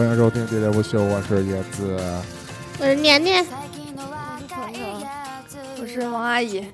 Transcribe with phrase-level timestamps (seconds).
[0.00, 1.94] 欢迎收听《喋喋不休》，我是叶子。
[2.78, 3.46] 我是年年，
[5.78, 6.64] 我是王阿姨，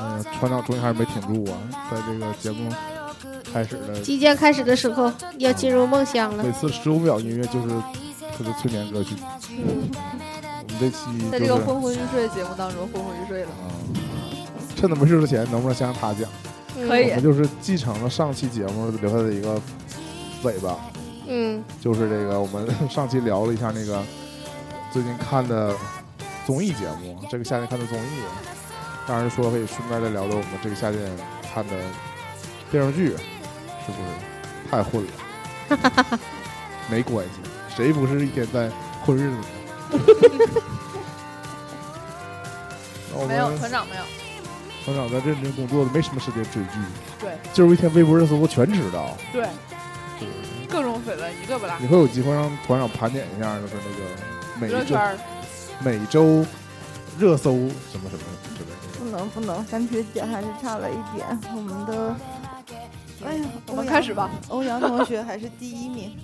[0.00, 1.58] 嗯，船长终于还是没挺住啊，
[1.90, 2.72] 在这个节目
[3.52, 6.52] 开始的即将开始的时候要进入梦乡了每。
[6.52, 7.66] 次十五秒音乐就是
[8.38, 9.16] 特别催眠歌曲。
[9.48, 13.48] 我们这期在这个昏昏欲睡的节目当中昏昏欲睡了。
[13.88, 13.96] 嗯
[14.76, 16.22] 趁他没事之前，能不能先让他讲？
[16.76, 19.60] 嗯可以我们就是继承了上期节目留下的一个
[20.44, 20.76] 尾巴，
[21.32, 24.02] 嗯，就是这个我们上期聊了一下那个
[24.92, 25.72] 最近看的
[26.44, 28.22] 综艺节目，这个夏天看的综艺，
[29.06, 31.00] 当然说可以顺便再聊聊我们这个夏天
[31.54, 31.76] 看的
[32.68, 33.10] 电视剧，
[33.86, 36.18] 是不是太混了？
[36.90, 37.40] 没关系，
[37.76, 38.68] 谁不是一天在
[39.04, 39.44] 混日子呢？
[43.12, 44.02] 那我没有，们团长没有。
[44.84, 46.80] 团长在认真工作的，没什么时间追剧，
[47.20, 49.16] 对就是一天微博热搜我全知道。
[49.32, 49.46] 对，
[50.70, 51.74] 各种绯闻一个不落。
[51.80, 53.74] 以后有机会让团长盘点一下，就是
[54.60, 54.96] 那个每周
[55.82, 56.46] 每周
[57.18, 57.52] 热搜
[57.90, 58.22] 什么什么
[58.56, 58.98] 之类的。
[58.98, 61.26] 不能不能，三学姐还是差了一点。
[61.54, 62.16] 我们的，
[63.24, 64.30] 哎呀，我们开始吧。
[64.48, 66.16] 欧阳同学还是第一名。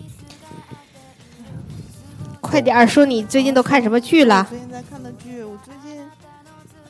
[2.41, 4.47] 快点儿说你最近都看什么剧了？
[4.49, 6.01] 最近在看的剧，我最近，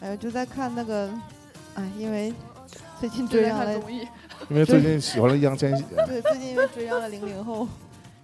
[0.00, 1.10] 哎呀，就在看那个，
[1.74, 2.34] 哎，因为
[3.00, 4.06] 最近追上了，综艺，
[4.48, 7.67] 因为最近喜欢了易烊千玺， 对，最近因为追上了零零后，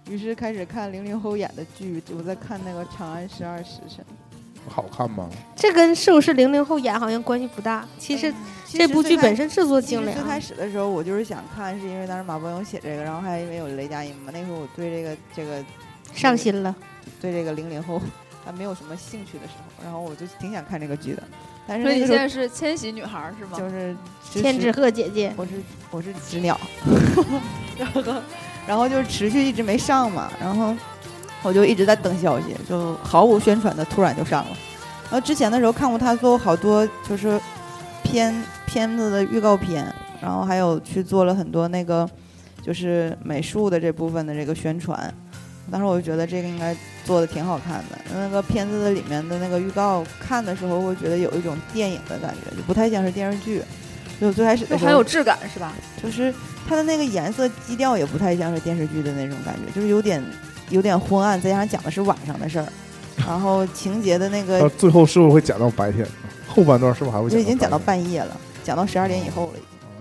[0.09, 2.01] 于是开始看零零后演的剧。
[2.17, 4.03] 我在看那个《长安十二时辰》。
[4.69, 5.29] 好看吗？
[5.57, 7.85] 这跟是不是零零后演好像关系不大。
[7.99, 10.39] 其实嗯这部剧本身制作精良最开。
[10.39, 14.31] 始的时候，我就是想看，是因为当时马伯庸写这个，然后还因为有雷佳音嘛。
[14.33, 15.61] 那时候我对这个这个
[16.13, 16.73] 上心了，
[17.19, 18.01] 对这个零零后
[18.45, 21.23] 还没有什么兴趣的时候，然后我就挺想看这个剧的。
[21.65, 23.57] 但是所以你现在是千禧女孩是吗？
[23.57, 23.95] 就是
[24.29, 25.51] 支千纸，鹤姐姐，我是
[25.91, 26.59] 我是纸鸟，
[27.79, 28.03] 然后
[28.67, 30.75] 然后就是持续一直没上嘛，然后
[31.41, 34.57] 我就一直在等消息，就毫无宣传的突然就上了。
[35.03, 37.39] 然后之前的时候看过他做好多就是
[38.03, 39.85] 片片子的预告片，
[40.19, 42.09] 然后还有去做了很多那个
[42.61, 45.13] 就是美术的这部分的这个宣传。
[45.71, 46.75] 当时我就觉得这个应该
[47.05, 53.61] 做的挺好看的，那个片子的里面的那个预告看的时候，会觉得有一种电影的感觉，就不太像是电视剧。
[54.21, 55.73] 就最开始的时候，就很有质感是吧？
[56.01, 56.33] 就是
[56.67, 60.23] 它的那个颜色基调也不太像是电视剧的那种感觉，就是有点
[60.69, 62.67] 有点昏暗，再加上讲的是晚上的事儿，
[63.17, 66.07] 然后情节的那个最后是不是会讲到白天？
[66.47, 69.51] 后半段是不是还会就已经讲到半夜了，讲到十二点以后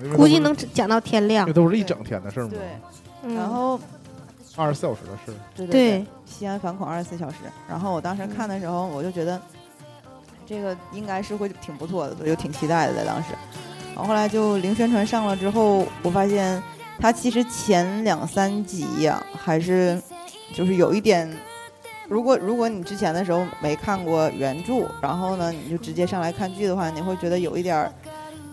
[0.03, 1.53] 了估计能讲到天亮这。
[1.53, 2.61] 都是一整天的事儿嘛，对，
[3.25, 3.81] 嗯然后
[4.57, 5.35] 二十四小时的事儿。
[5.55, 7.37] 对对对，西安反恐二十四小时。
[7.69, 9.41] 然后我当时看的时候，我就觉得
[10.47, 13.29] 这个应该是会挺不错的，我就挺期待的在当时。
[13.95, 16.63] 然后后来就零宣传上了之后，我发现
[16.99, 20.01] 它其实前两三集呀、还是
[20.55, 21.31] 就是有一点。
[22.09, 27.93] 如果如果你之前的时候没看过原著，然后呢你就直接上来看剧的话，你会觉得有一点儿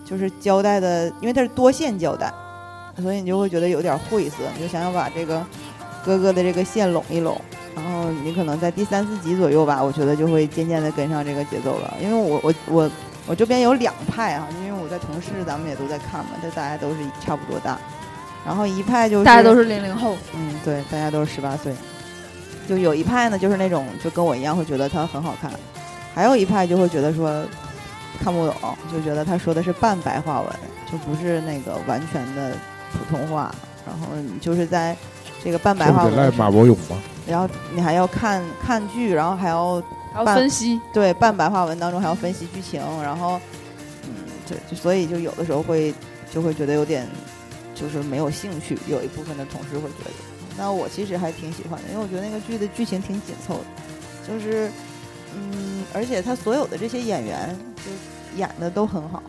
[0.06, 2.32] 就是交代的，因为它是多线交代，
[3.02, 5.44] 所以你就会觉得有点晦涩，你就想要把这个
[6.04, 7.40] 哥哥的这个线拢一拢，
[7.74, 11.94] 然后你可能在第三四集左右吧，我觉得就会渐渐的跟上这个节奏了。
[12.00, 12.90] 因为我我我
[13.26, 17.78] 我这边有两派啊，因为我在同事咱们也都在看嘛，这大家都是差不多大，
[18.46, 21.74] 然后一派就是大家都是零零后，嗯，对，大家都是十八岁。
[22.68, 25.50] 就有一派呢，就是那种就跟我一样会觉得它很好看，
[26.14, 27.44] 还有一派就会觉得说
[28.22, 28.54] 看不懂，
[28.92, 30.50] 就觉得他说的是半白话文，
[30.90, 32.52] 就不是那个完全的
[32.92, 33.54] 普通话。
[33.86, 34.96] 然后你就是在
[35.42, 37.00] 这个半白话文，马伯庸吗？
[37.26, 39.82] 然后你还要看看剧，然后还要
[40.12, 40.80] 还要分析。
[40.92, 43.40] 对半白话文当中还要分析剧情，然后
[44.04, 44.14] 嗯，
[44.46, 45.94] 就就所以就有的时候会
[46.32, 47.06] 就会觉得有点
[47.74, 50.10] 就是没有兴趣，有一部分的同事会觉得。
[50.58, 53.64] 那我其实还挺喜欢的，因为我觉得那个剧的剧情挺紧凑的，
[54.28, 54.70] 就是
[55.34, 59.22] 嗯，而且他所有的这些演员就演的都很好，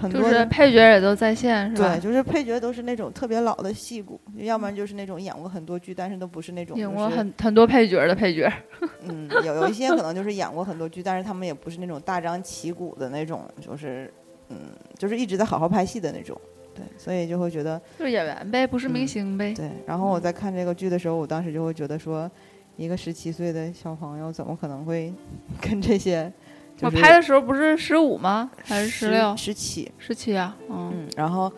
[0.00, 2.00] 很多就是配角也都在线是吧对，？
[2.00, 8.52] 就是配角都是那种特别老的戏骨，要不然就是那种演过很多剧，但是都不是那种、就是、演过很很多配角的配角，
[9.08, 14.12] 嗯，有有一些可能就是演过很多剧，但是他们也不是那种大张旗鼓的那种，就是
[14.48, 14.56] 嗯，
[14.98, 16.40] 就是一直在好好拍戏的那种。
[16.74, 19.52] 对，所以就会觉得就是演员呗，不是明嗯星呗。
[19.52, 19.70] 对。
[19.86, 22.30] 然后我在看这个剧的时候，我当时就会觉得说，
[22.76, 25.12] 一个十七岁的小朋友怎么可能会
[25.60, 26.32] 跟这些、
[26.76, 26.96] 就是？
[26.96, 28.50] 我拍的时候不是十五吗？
[28.64, 29.90] 还是十六、十七？
[29.98, 30.56] 十七啊？
[30.68, 31.52] 嗯，嗯，然后，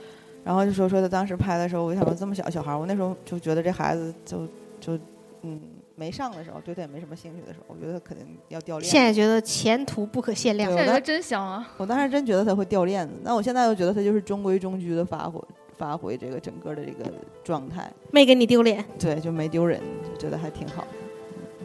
[0.44, 4.46] 然后就说说他当时拍的时候，我就想说这么小小孩儿，我那时候就觉得这孩子就
[4.80, 4.98] 就
[5.42, 5.60] 嗯
[5.96, 8.90] 没上的时候，对他也没什么兴趣的时候，我觉得他肯定要掉链子。
[8.90, 11.72] 现在觉得前途不可限量现在觉得真香啊！
[11.76, 15.40] 我当时真觉得他会掉链子，那我现在又觉得他就是中规中矩的发挥
[15.78, 17.10] 发挥这个整个的这个
[17.42, 20.88] 状态，没给你丢脸，对，就没丢人，就觉得还挺好的。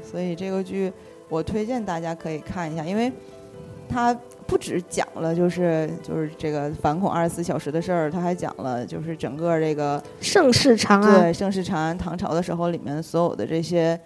[0.04, 0.92] 所以这个剧
[1.28, 3.12] 我推荐大家可以看一下，因为
[3.90, 4.16] 它
[4.46, 14.00] 不只讲了就是就是这个反恐二十四小时的事儿，他还讲了就是整个这个盛世长安，对盛世长安唐朝的时候里面所有的这些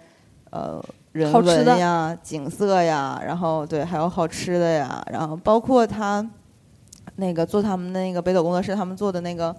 [0.50, 0.82] 呃
[1.12, 6.26] 人好吃的文呀、景色呀，然后对还有好吃的呀，然后包括他
[7.16, 9.54] 那个做他们那个北斗工作室他们做的那个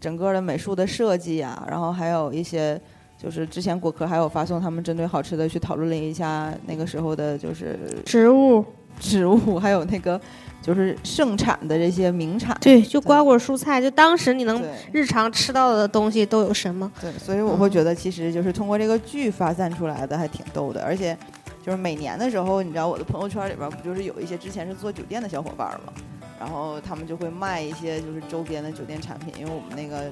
[0.00, 2.80] 整个的美术的设计呀，然后还有一些。
[3.20, 8.64] 就是之前果壳还有发送他们针对好吃的去讨论了一下那个时候的，就是植物，
[8.98, 10.20] 植物，还有那个
[10.60, 12.56] 就是盛产的这些名产。
[12.60, 14.62] 对，就瓜果蔬菜，就当时你能
[14.92, 16.90] 日常吃到的东西都有什么？
[17.00, 20.82] 对，所以我会觉得其实就是通过这个剧发散出来的，还挺逗的。
[20.82, 21.16] 而且
[21.64, 25.92] 就是每年的时候，你知道我的朋友圈里边不就是有一些之前是做酒店的小伙伴吗？
[26.40, 30.10] 然后他们就会卖一些就是周边的酒店产品，因为我们那个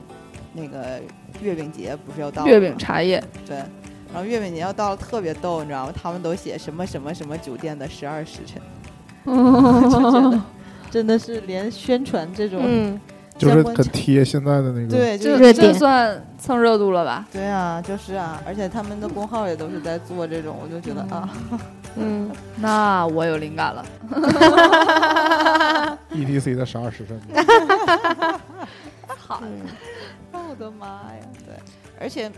[0.53, 1.01] 那个
[1.41, 3.59] 月饼节不是要到了月饼茶叶，对。
[4.13, 5.93] 然后月饼节要到了，特别逗，你知道吗？
[5.95, 8.61] 他们都写什么什么什么酒店的十二时辰，
[9.27, 10.41] 就觉得
[10.91, 12.99] 真的是连宣传这种，嗯，
[13.37, 14.89] 就是很贴现在的那个。
[14.89, 17.27] 对，就这热点这算蹭热度了吧？
[17.33, 21.29] 对啊，就是啊，而且他们的公号也都是在做这种，我就觉得啊，
[21.97, 23.85] 嗯， 那我有灵感了。
[26.13, 27.21] ETC E 的十二时辰，
[29.19, 29.43] 好，
[30.33, 31.21] 我的妈呀！
[31.45, 31.55] 对，
[32.01, 32.31] 而且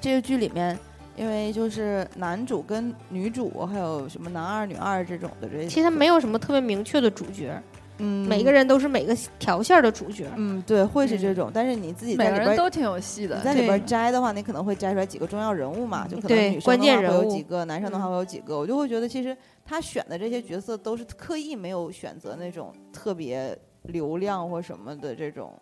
[0.00, 0.76] 这个剧里面，
[1.16, 7.58] 因为就是男主跟女主，还有什么男二、女二这种的这些，其实他没有什么特别明确的主角，
[7.98, 10.30] 嗯，每个人都是每个条线的主角。
[10.36, 12.48] 嗯，对，会是这种，但是你自己每个在里边。
[12.48, 13.42] 人都挺有戏的你。
[13.42, 19.34] 在里对边摘的话，你可能会摘出来几个重要人物嘛，就可能女生会人物有几个，男生的话会有几个，我就会觉得其实
[19.64, 25.58] 他选的这些角色都是刻意没有选择那种特别流量或什么的这种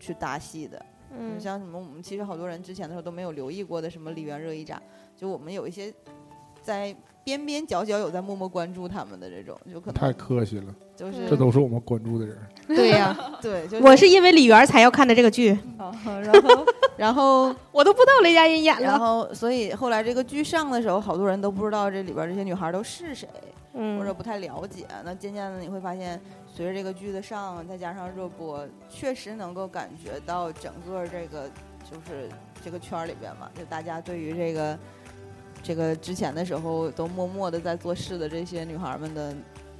[0.00, 0.84] 去搭戏的。
[1.16, 4.82] 嗯，像什么，我们其实好多人之前的时候都没有留意过的，什么梨园热一展，
[5.16, 5.92] 就我们有一些
[6.62, 6.94] 在
[7.24, 12.38] 边边角角有在默默关注他们的这种，就可太客气了，就是这都是我们关注的人。
[12.66, 16.66] 对呀， 对，就是我是因为李媛才要看的这个剧，啊然后
[16.96, 18.98] 然后我都不知道雷佳音演然了。
[18.98, 23.28] 后所以后来这个剧上的时候，好多人都不知道这里边这些女孩都是谁，
[23.72, 24.86] 或者嗯，不太了解。
[25.04, 26.20] 那渐渐的你会发现，
[26.58, 31.48] 随着这个剧的上，再加上热播，确实能够感觉到整个这个
[31.88, 32.28] 就是
[32.64, 34.78] 这个圈里边嘛，就大家对于这个
[35.62, 39.32] 这个之前的时候都默默的在做事的这些女孩们的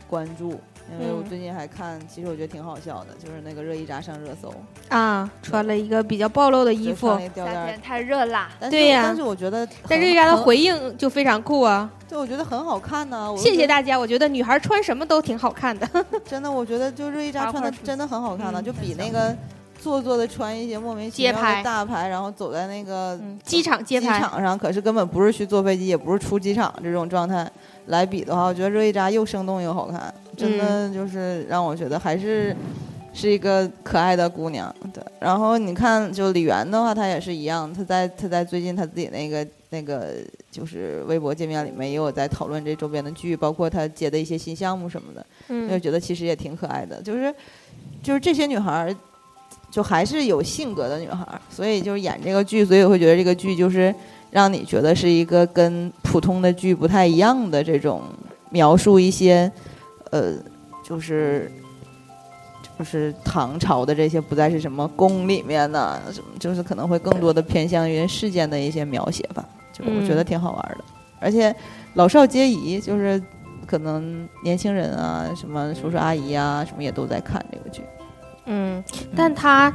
[0.08, 0.58] 关注。
[0.90, 4.50] 因为我嗯最近还看，其实我觉得挺好笑的，就是那个热依扎上热搜，
[4.88, 7.78] 啊，穿了一个比较暴露的衣服就穿，那个吊带儿。
[7.82, 8.48] 太热啦。
[8.58, 11.90] 但是对呀但是我觉得但热依扎的回应就非常酷啊！
[12.08, 15.86] 对，我觉得很好看呢、谢谢大家，我觉得女孩穿什么都挺好看的。
[16.24, 19.36] 真的，我觉得就热依扎穿的真的很好看呢、嗯就比那个
[19.78, 27.48] 做作的穿一些莫名其妙街拍的大牌，然后走在那个嗯，机场街机拍，场上，可是根本不是去坐飞机，也不是出机场这种状态
[27.88, 32.56] 来比的话，我觉得热依扎又生动又好看，真的就是让我觉得还是。
[33.10, 35.02] 是一个可爱的姑娘，对。
[35.18, 40.14] 然后你看，就李媛的话，她也是一样，她在她在最近她自己那个那个
[40.52, 45.20] 就是微博界面里面也有在讨论这周边的剧，包括她接的一些新项目什么的。
[45.22, 47.34] 就嗯，觉得其实也挺可爱的，就是
[48.04, 48.96] 就是这些女孩儿，
[49.68, 53.92] 就还是有性格的女孩儿，所以就是演这个剧，所以我会觉得这个剧就是
[54.30, 58.02] 让你觉得是一个跟普通的剧不太一样的这种
[58.50, 59.50] 描述一些，
[60.10, 60.34] 呃，
[60.84, 61.50] 就是。
[62.78, 70.84] 就是唐朝的这些不再是什么宫里面呢，什么就是可能会更多的偏向于事件的一些描写吧，就我觉得嗯挺好玩的，
[71.18, 71.52] 而且
[71.94, 73.20] 老少皆宜，就是
[73.66, 77.82] 可能年轻人啊，什么叔叔阿姨啊，什么也都在看这个剧。
[78.44, 78.80] 嗯，
[79.16, 79.74] 但它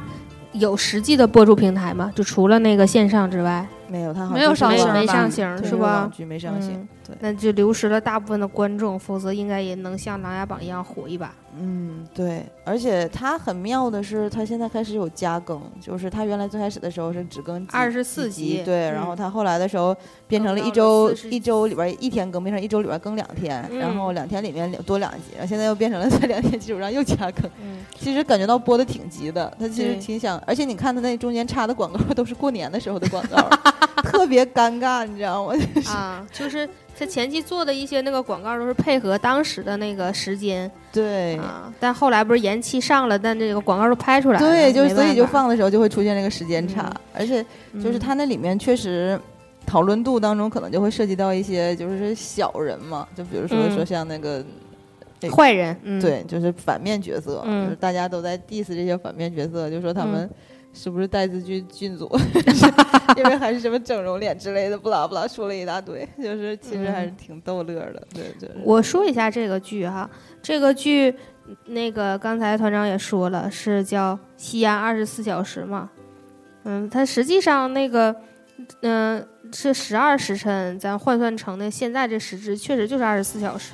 [0.52, 2.10] 有实际的播出平台吗？
[2.16, 6.00] 就除了那个线上之外，没有，他好像没有上线吧没上星对是吧？
[6.00, 11.32] 网剧没上线嗯，对，那就流失了大部分的观众，否则应该也能像《琅琊榜》一样火一把。
[11.56, 23.96] 嗯，对，而且他很妙的是，他现在开始有加更，就是他原来最开始的时候是只更二十四集对，然后嗯它后来的时候变成了一周一周里边一天更，变成一周里边更两天，然嗯。
[23.96, 33.36] 后两天里面多两集，然后现在又变成了 在两天基础上又加更，嗯， 其实感觉到播的挺急的，他其实挺想，而且你看他那中间插的广告都是过年的时候的广告，
[34.04, 35.54] 特别尴尬，你知道吗？
[35.88, 36.68] 啊，就是。
[36.96, 41.34] 他前期做的一些那个广告都是配合当时的那个时间对。
[41.38, 47.00] 啊，但后来不是延期上了，但这个广告都拍出来了，对，就所以就，放的时候就会出现这个时间差，嗯。
[47.12, 47.44] 而且
[47.82, 49.20] 就是嗯它那里面确实
[49.66, 53.74] 讨论度当中可能就会涉及到一些就是小人嘛，就比如说嗯。
[53.74, 54.44] 说像那个、
[55.18, 57.64] 这个坏人，嗯，对，就是反面角色，嗯。
[57.64, 60.30] 就是大家都在 diss 这些反面角色，就说他们
[60.74, 62.10] 是不是带资剧剧组，
[63.16, 68.06] 因为还是什么整容脸之类的，不拉不拉说了一大堆，就是其实还是挺逗乐的。
[68.12, 70.10] 对对，我说一下这个剧哈，
[70.42, 71.14] 这个剧
[71.66, 75.88] 那个刚才团长也说了，是叫《西安二十四小时》嘛。
[76.64, 78.14] 嗯，它实际上那个
[78.82, 83.72] 嗯、是十二时辰，咱换算成那现在这时制，确实就是二十四小时。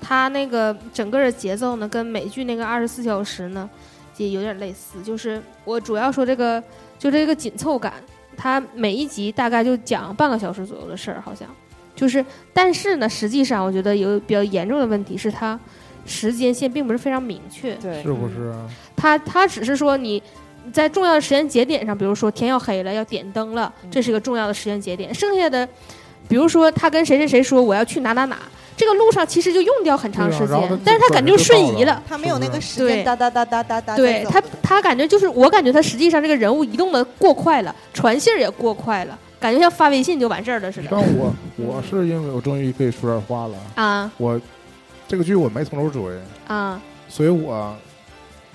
[0.00, 3.68] 它那个整个的节奏呢，跟美剧那个二十四小时呢，
[4.24, 5.02] 也有点类似。
[5.02, 6.62] 就是我主要说这个，
[6.98, 7.94] 就这个紧凑感，
[8.36, 11.48] 它每一集大概就讲半个小时左右的事儿，好像。
[11.94, 15.58] 就是，但是呢，实际上我觉得有比较严重的问题是它
[16.06, 17.74] 时间线并不是非常明确。
[17.76, 18.54] 对是不是？
[18.94, 20.22] 它它只是说你
[20.72, 25.12] 在重要的时间节点上，比如说天要黑了，要点灯了，这是一个重要的时间节点。
[25.12, 25.68] 剩下的，
[26.28, 28.38] 比如说他跟谁谁谁说我要去哪哪哪，
[28.78, 32.00] 这个路上其实就用掉很长时间但是他感觉就瞬移了。
[32.08, 33.96] 他没有那个时间哒哒哒哒哒哒。
[33.96, 44.40] 对他，他感觉就是我感觉他实际上这个人物移动的过快了，传信儿也过快了，感觉像发微信就完事儿了似但的我我是因为我终于可以说点话了，啊我
[45.08, 46.02] 这个剧我没从头追，
[46.46, 46.80] 啊！
[47.08, 47.76] 所以我没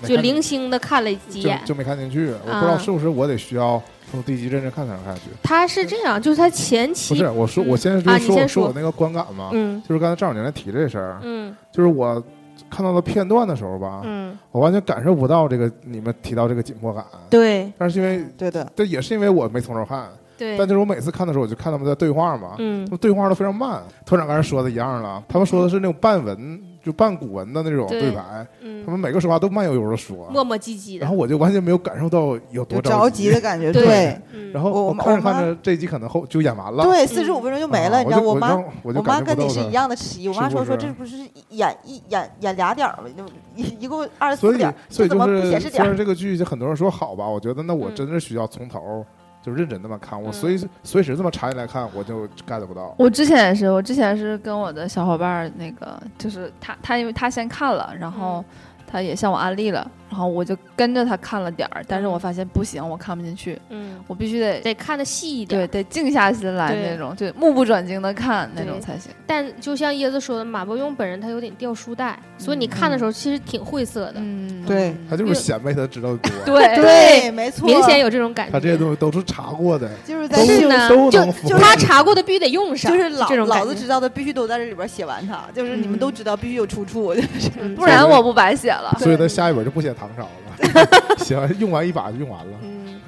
[0.08, 1.58] 就零星的看了几眼。
[1.60, 5.30] 就就没看进去，我不知道啊是不是我得需要从第一集认真看才能看下去。
[5.42, 12.22] 他是这样，就是他前期不是，我说嗯我现在就说你先说说我那个观感嘛，嗯就是刚才赵小宁在提这事儿，嗯就是我
[12.70, 17.04] 看到的片段的时候吧，嗯，我完全感受不到这个你们提到这个紧迫感。
[17.30, 20.08] 对但是因为对的，这也是因为我没从头看，
[20.38, 23.82] 对但，就是我每次看的时候，我就看他们在对话嘛，嗯他们对话都非常慢。
[24.06, 33.72] 团长刚才说的一样了，他们说的是那种半文，就半古文的那种对对白，他嗯，们每个说话都慢悠悠的说，磨磨唧唧的然后，我就完全没有感受到有多有着急的感觉。
[33.74, 38.54] 对嗯，然后我我看着我妈看着这一集可能后就演完了，对，四十五分钟就没了，啊你知道我妈。
[38.54, 41.16] 我我我妈跟你是一样的迟疑，我妈说说这不是
[41.48, 43.08] 演一演演俩点儿吗？
[43.16, 43.24] 就
[43.56, 45.84] 一一共二十四点儿，所以怎么不是显示点儿？
[45.84, 49.04] 虽然这个剧就很多人说好吧，我觉得那我嗯真是需要从头
[49.44, 52.94] 就认真那么看，我嗯随随时这么查进来看，我就 get 不到。
[52.96, 58.42] 我之前也是，我之前是跟我的小伙伴儿那个，就是他他因为他先看了，然后
[58.86, 65.82] 他也向我安利了，然后我就跟着他看了点儿，但是我发现不行，我看不进去，嗯，我必须得得看的细一点对点。
[65.82, 69.10] 得静下心来那种，就目不转睛的看那种才行。
[69.26, 78.52] 但就像椰子说的，马伯庸本人他有点掉书袋，所以你看的时候其实挺晦涩的，嗯，对他就是显摆他知道的多， 对对没错，明显有这种感觉。
[78.52, 88.96] 他这些东西都是查过的， 就是在都是呢都能他查过的必须得用上，就是老老子知道的必须都在这里边写完它，就是你们都知道必须有出处，就是嗯不然我不白写了。
[89.00, 92.58] 所以他下一本就不写唐朝了，写完用完一把就用完了。
[92.62, 93.00] 嗯，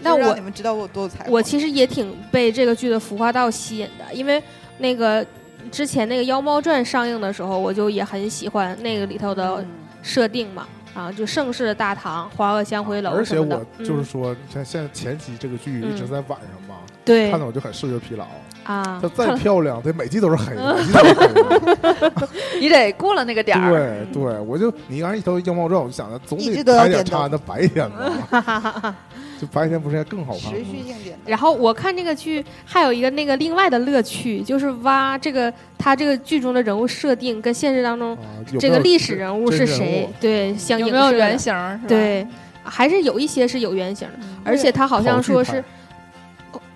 [0.00, 1.30] 那我你们知道我有多有才华。
[1.30, 4.42] 我其实也挺被这个剧的服化道吸引的，因为
[4.78, 5.24] 那个
[5.70, 9.66] 之前那个《妖猫传》上映的时候，我就也很喜欢那个里头的嗯
[10.02, 18.26] 设定嘛，啊，就盛世的大唐、花萼香回楼而且我就是嗯说，你看现在前期这个剧一直在晚上嘛，对看的我就很视觉疲劳。
[18.64, 22.28] 啊它，再漂亮， 它每集都是黑的， 每集都是黑的。
[22.60, 23.70] 你得过了那个点儿。
[23.70, 28.94] 对对，我就你刚才一头妖猫传，我就想着总得拍点点灯插的白天嘛，
[29.40, 30.82] 就白天不是更好看持续？
[30.84, 31.18] 性点。
[31.26, 38.16] 然后我看这个剧还有一个那个另外的乐趣，就是挖这个他这个剧中的人物设定跟现实当中
[38.58, 41.52] 这个历史人物是谁，对，相有没有原型
[41.88, 42.24] 对，
[42.62, 45.62] 还是有一些是有原型的，嗯而且他好像说是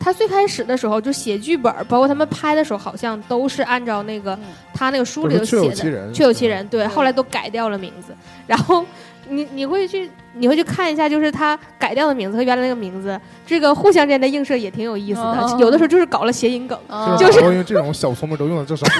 [0.06, 4.40] 他最开始的时候就写剧本，包括他们拍的时候，好像都是按照那个嗯
[4.72, 5.74] 他那个书里头写的。
[5.74, 8.14] 其人，确有其人，对，对后来都改掉了名字。
[8.46, 8.86] 然后
[9.28, 15.26] 你你会去你会去看一下，就是他改掉的名字和原来那个名字，这个互相之间的映射也挺有意思的。
[15.26, 18.86] 哦有的时候就是搞了谐音梗，嗯就是因为这种小聪明都用的这手，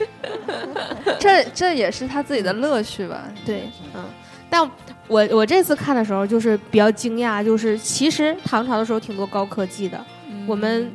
[1.18, 3.22] 这这也是他自己的乐趣吧？
[3.46, 3.62] 对，
[3.94, 4.04] 嗯。
[4.52, 4.70] 但
[5.10, 10.00] 我我这次看的时候，就是比较惊讶，就是其实唐朝的时候挺多高科技的，
[10.46, 10.88] 我们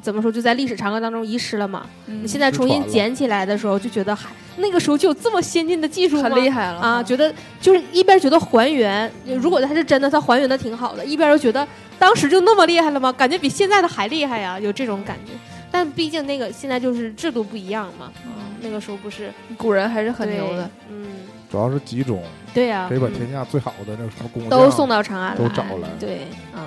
[0.00, 1.84] 怎么说就在历史长河当中遗失了嘛。
[2.06, 6.22] 嗯你现在重新捡起来的时候，就觉得还那个时候就有这么先进的技术吗？
[6.22, 11.66] 很厉害了啊，觉得就是一边觉得还原，如果它是真的，它还原的挺好的；一边又觉得
[11.98, 13.12] 当时就那么厉害了吗？
[13.12, 15.32] 感觉比现在的还厉害呀，有这种感觉。
[15.72, 21.06] 但毕竟那个现在就是制度不一样嘛，嗯，那个时候不是古人还是很牛的。，嗯，
[21.50, 22.22] 主要是集中，
[22.54, 26.64] 对呀、可以把嗯天下最好的那个什么工匠都送到长安都找来对，嗯，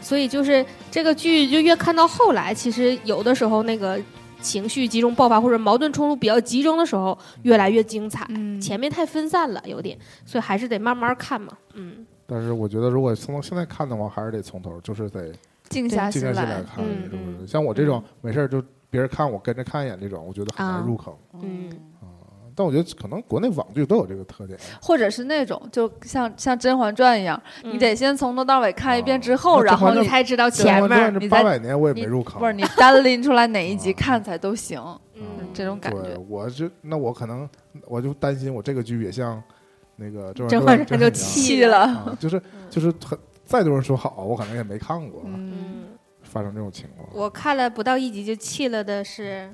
[0.00, 4.00] 所以就是这个剧就越看到后来，其实有的时候那个
[4.40, 8.24] 情绪集中爆发或者矛盾冲突比较集中的时候，越来越精彩。
[8.28, 11.52] 嗯前面太分散了，有点，所以还是得慢慢看嘛。
[11.74, 15.32] 嗯，但是我觉得，如果从现在看的话，还是得从头，就是得
[15.68, 17.22] 静下心静下心来来，看，嗯是不是？
[17.40, 21.12] 嗯像我这种没事儿就别人看我跟着看一眼这种，我觉得很难啊入坑。
[21.42, 21.68] 嗯
[22.56, 34.82] 但我觉得可能国内网剧都有这个特点，或者是那种就像像《甄嬛传》一样，你嗯得先从头到尾看一遍之啊后，然后你你才知道《前面八百年我也没入坑，不是你单拎出来哪一集啊看才都行，
[35.14, 35.22] 嗯，
[35.52, 37.46] 这种感对觉。，我就那我可能
[37.86, 39.42] 我就担心我这个剧也像
[39.96, 45.84] 那个《甄甄嬛传》就一样气了，啊，就是就是很再多人说好，我可能也没看过，嗯，嗯，
[46.22, 47.06] 发生这种情况。
[47.12, 49.48] 我看了不到一集就弃了的是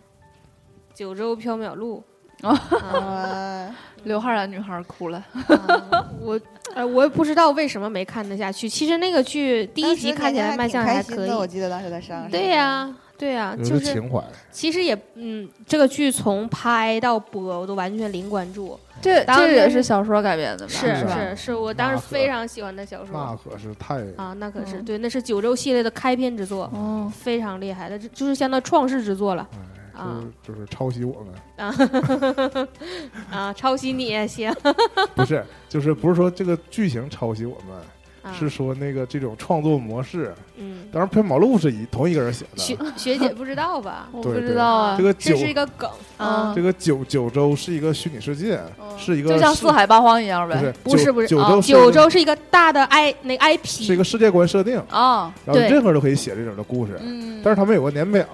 [0.96, 1.98] 《九州缥缈录》
[2.42, 6.38] 呃，刘昊然女孩哭了，啊我
[6.74, 8.68] 呃我也不知道为什么没看得下去。
[8.68, 12.28] 其实那个剧第一集看起来卖相还还可挺开心的我以，记得当时在上。
[12.30, 14.20] 对呀、对呀、有就是情怀，
[14.50, 20.72] 其实也嗯，这个剧从拍到播我都完全零关注，这这也是小说改编的吧？
[20.72, 24.84] 是是是是我当时非常喜欢的小那说可是太啊，那可是嗯。
[24.84, 29.46] 对，那是九州系列的开篇之作，哦，非常厉害的，这就是相当于创世之作了。
[29.52, 29.58] 哎，
[29.94, 32.68] 啊就是就是抄袭我们，啊
[33.30, 34.52] 啊，抄袭你也行
[35.14, 37.76] 不是，就是不是说这个剧情抄袭我们，
[38.22, 40.34] 啊，是说那个这种创作模式。
[40.62, 44.08] 嗯，当然，缥缈录是一同一个人写的，学学姐不知道吧？
[44.12, 50.72] 我不知道啊这，个九这是一个梗啊嗯，这个九九州是一个虚拟世界，嗯是一个就像四海八荒一样呗。
[50.84, 58.24] 不是不是啊九州是一个九州是一个大的 I 那个 IP，是一个世界观设定，啊，然后对任何人都可以写这种的故事，嗯，但是他们有个年表，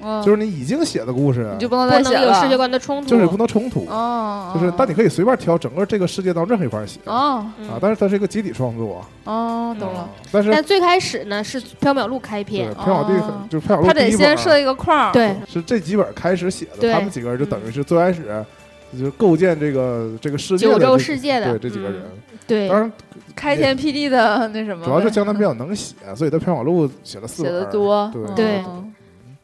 [0.00, 10.08] 嗯就是你已经写的故事你，就不能再写了，有世界观的冲突，就是不能冲突，哦，就是但你可以随便挑整个这个世界当任何一块写啊，但是它是一个集体创作，哦，懂了啊。
[10.30, 18.44] 但是但最开始呢是缥缈录开对篇，缥缈地就是缥缈录他得第一本儿先设一个框儿，对，是这几本开始写的，他们几个人就等于是最开始
[18.92, 22.38] 就是构建这个这个世界的九州世界的对这几个人，嗯。
[22.46, 22.68] 对。
[22.68, 22.92] 当，然
[23.34, 28.34] 开天辟地的那什么，主要是江南比较能写，所以他缥缈录写了四本写，的多，对嗯。
[28.34, 28.64] 对。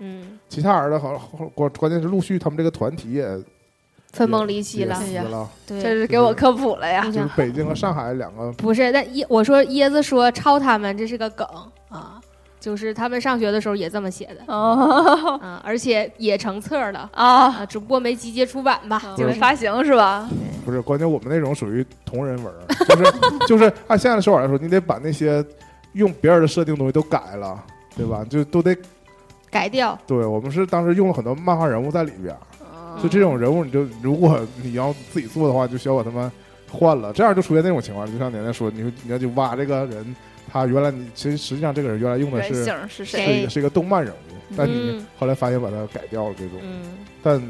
[0.01, 3.27] 嗯，其他人的好后关关键是陆续他们这个团体也
[4.13, 4.97] 分崩离析了
[5.67, 11.47] 这是给我科普了呀就是北京和上海两个不是，但椰我说椰子说抄他们这是个梗
[11.89, 12.21] 啊，
[12.61, 14.37] 就是他们上学的时候也这么写的。
[14.47, 15.39] 哦。
[15.43, 17.11] 啊，而且也成册了。
[17.13, 20.29] 啊，啊，只不过没集结出版吧，就发行是吧？
[20.65, 22.53] 不是，关键我们那种属于同人文，
[22.87, 23.13] 就是
[23.49, 25.45] 就是按现在的说法来说，你得把那些
[25.93, 27.63] 用别人的设定东西都改了，
[27.97, 28.25] 对吧？
[28.29, 28.77] 就都得
[29.51, 32.37] 改掉，对我们是当时用了很多漫画人物在里边
[33.03, 36.31] 就这种人物，你就如果你要自己做的话，就需要把他们
[36.71, 38.11] 换了，这样就出现那种情况。
[38.11, 40.17] 就像奶奶说，你你要去挖这个人，
[40.51, 45.07] 他原来你其实实际上这个人原来用的是是谁是一个是一个动漫人物，但你嗯。
[45.19, 46.83] 后来发现把它改掉了这种，嗯。
[47.23, 47.41] 但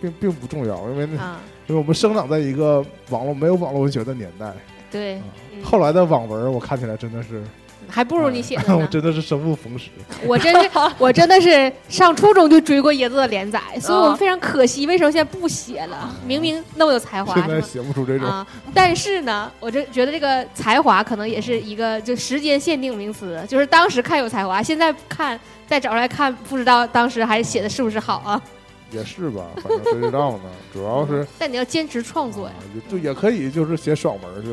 [0.00, 4.52] 并并不重要，因为那啊，因为我们生长在一个网络没有网络文学的年代。
[4.90, 5.16] 对，
[5.54, 5.62] 嗯。
[5.62, 7.42] 后来的网文，我看起来真的是，
[7.88, 8.86] 还不如你写的 我。
[8.86, 9.90] 真的是生不逢时。
[10.24, 16.14] 我真是，我真的是上初中就追过椰子的连载，所以我们非常可惜，为什么现在不写了？
[16.26, 17.60] 明明那么有才华，现在？
[17.60, 28.42] 写不出这种，啊，但是呢，我这觉得这个才华可能也是一个就时间限定名词，就是当时看有才华，现在看再找出来看，不知道当时还写的是不是好啊？
[28.92, 30.44] 也是吧，反正谁知道呢？
[30.72, 32.54] 主要是 但你要坚持创作呀
[32.88, 34.50] 就也可以就是写爽文去。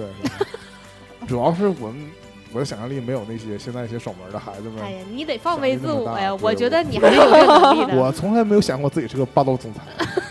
[1.27, 2.11] 主要是我们
[2.53, 4.83] 我的想象力没有那些现在一些爽文的孩子们。
[4.83, 6.33] 哎呀，你得放飞自我呀！
[6.41, 7.95] 我觉得你还是有这个能力的。
[7.99, 9.81] 我从来没有想过自己是个霸道总裁，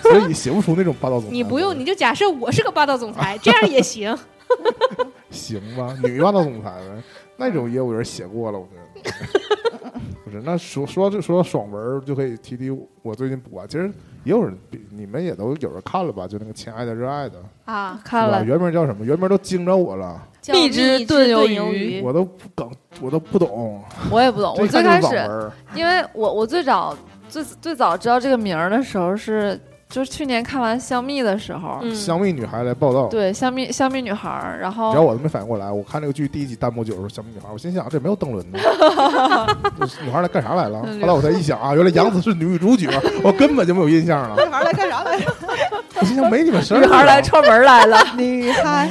[0.03, 1.33] 所以写不出那种霸道总裁。
[1.33, 4.17] 你不用，你就假设我是个霸道总裁，这样也行。
[5.31, 5.97] 行吧？
[6.03, 7.03] 女霸道总裁呗，
[7.37, 8.81] 那种也有人写过了，我觉得。
[10.25, 12.71] 不是，那说说到这说爽文，就可以提提
[13.03, 13.67] 我最近补完。
[13.67, 13.91] 其实
[14.23, 14.57] 也有人，
[14.91, 16.29] 你们也都有人看了吧？
[16.29, 19.05] 就那个《亲爱的热爱的》，啊，看了原名叫什么？
[19.05, 22.69] 原名都惊着我了，叫蜜汁汁炖鱿鱿鱼我都不梗，
[23.01, 23.81] 我都不懂。
[24.11, 26.97] 我也不懂，我最开始因为我我最早
[27.29, 38.59] 最最早知道这个名儿的时候是就是去年看完《香蜜》的时候，嗯，香蜜女孩来报道，对《香蜜香蜜女孩》，然后只要我都没反应过来，我看那个剧第一集弹幕就是香蜜女孩，我心想这没有邓伦呢，
[40.03, 40.83] 女孩来干啥来了？
[40.87, 42.89] 嗯后来我才一想啊，原来杨紫是女主角，
[43.23, 44.43] 我根本就没有印象了。
[44.43, 45.35] 女孩来干啥来了？
[46.01, 46.81] 我心想没你们事儿啊。
[46.81, 48.89] 女孩来串门来了，女孩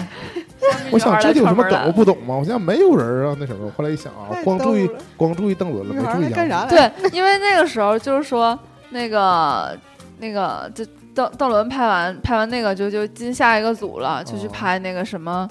[0.91, 2.35] 我想这里有什么梗我不懂吗？
[2.35, 3.71] 我想没有人啊，那什么。
[3.77, 6.75] 后来一想啊，光注意光注意邓伦了，没注意杨孩来干啥紫。
[6.75, 6.89] 来？
[6.89, 8.57] 对，因为那个时候就是说
[8.89, 9.77] 那个
[10.19, 15.47] 那个这邓邓伦拍完拍完那个就就进下一个组了，就去哦拍那个什么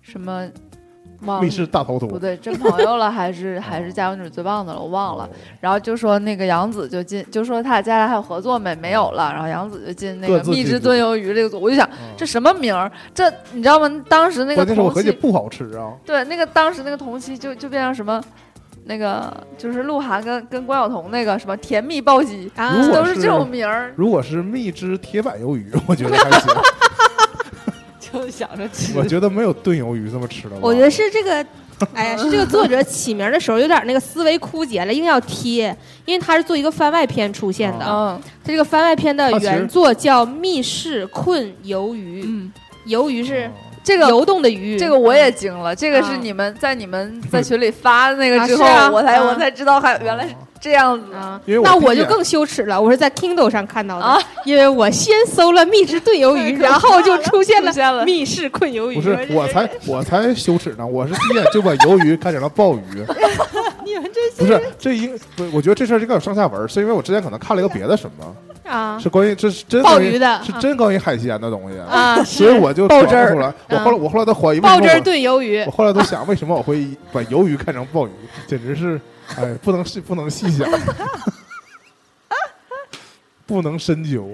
[0.00, 0.50] 什么忘
[1.24, 5.28] 密了室大逃脱不对，真朋友了还是 还是家有女最棒的了，我忘了。
[5.60, 8.74] 然后就说那个杨紫就进，就说他俩接下来还有合作没？
[8.74, 9.32] 没有了。
[9.32, 12.90] 然后杨紫就进那个蜜汁炖鱿鱼这个组，我就想嗯这什么名儿？
[13.14, 14.04] 这你知道吗？
[14.08, 15.92] 当时那个关键我同期，合计不好吃啊。
[16.04, 18.22] 对那个当时那个同期就就变成什么
[18.84, 23.92] 那个就是鹿晗跟跟关晓彤那个什么甜蜜暴击，啊都是这种名儿。
[23.96, 26.54] 如果是蜜汁铁板鱿鱼，我觉得还行。
[28.14, 30.56] 就 想着吃我觉得没有炖鱿鱼这么吃的。
[30.60, 31.46] 我觉得是这个，
[31.92, 37.84] 哎呀，是这个作者起名的时候有点那个思维枯竭了，硬要贴，因为他是做一个番外篇出现的。
[37.86, 42.52] 嗯他这个番外篇的原作叫《密室困鱿鱼》，嗯，
[42.86, 43.50] 鱿鱼是
[43.82, 44.78] 这个游动的鱼。
[44.78, 51.12] 这个我也惊了，这个是啊你们在你们在群里发的那个之后，啊是啊我才啊我才知道还原来是这样子。
[51.14, 58.94] 啊，因为我那我就更羞耻了，我是在 Kindle 上看到的，啊因为我先搜了蜜汁炖鱿鱼， 然后就出现了密室困鱿鱼。
[58.94, 60.86] 不是，我才我才羞耻呢！
[60.86, 63.04] 我是第一眼就把鱿鱼看成了鲍鱼。
[63.84, 73.54] 你们这不是这应不，我觉得这事儿应该有上下文，是因为我之前可能看了一个别的什么，啊是关于这是真鲍鱼的是真关于海鲜的东西，啊，所以我就鲍汁儿转不出来。
[73.68, 78.10] 我后来我后来都怀疑为什爆汁炖鱿鱼我，后来都想，为什么我会把鱿鱼看成鲍鱼？
[78.46, 78.98] 简直是，
[79.36, 80.68] 哎，不能细不能细想，
[83.46, 84.28] 不能深究。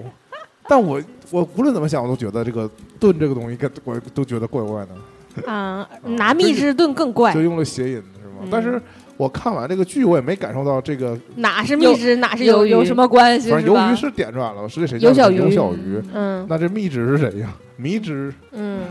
[0.67, 1.01] 但我
[1.31, 4.91] 我无论怎么想，我都觉得这个炖这个东西，跟我都觉得怪怪的，
[5.51, 8.35] 啊，拿蜜汁炖更怪就，用了谐音是吗？
[8.43, 8.81] 嗯但是
[9.17, 12.69] 我看完这个剧，我也没感受到这个，哪是蜜汁，哪是鱿鱼？
[12.69, 12.95] 有有什？
[12.95, 13.49] 么关系？
[13.49, 16.01] 是吧反正鱿鱼是点出来了，是谁叫有有小鱼小鱼？
[16.13, 17.53] 嗯那这蜜汁是谁呀？
[17.77, 18.81] 迷汁嗯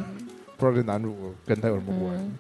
[0.56, 2.30] 不知道这男主跟他有什么关系？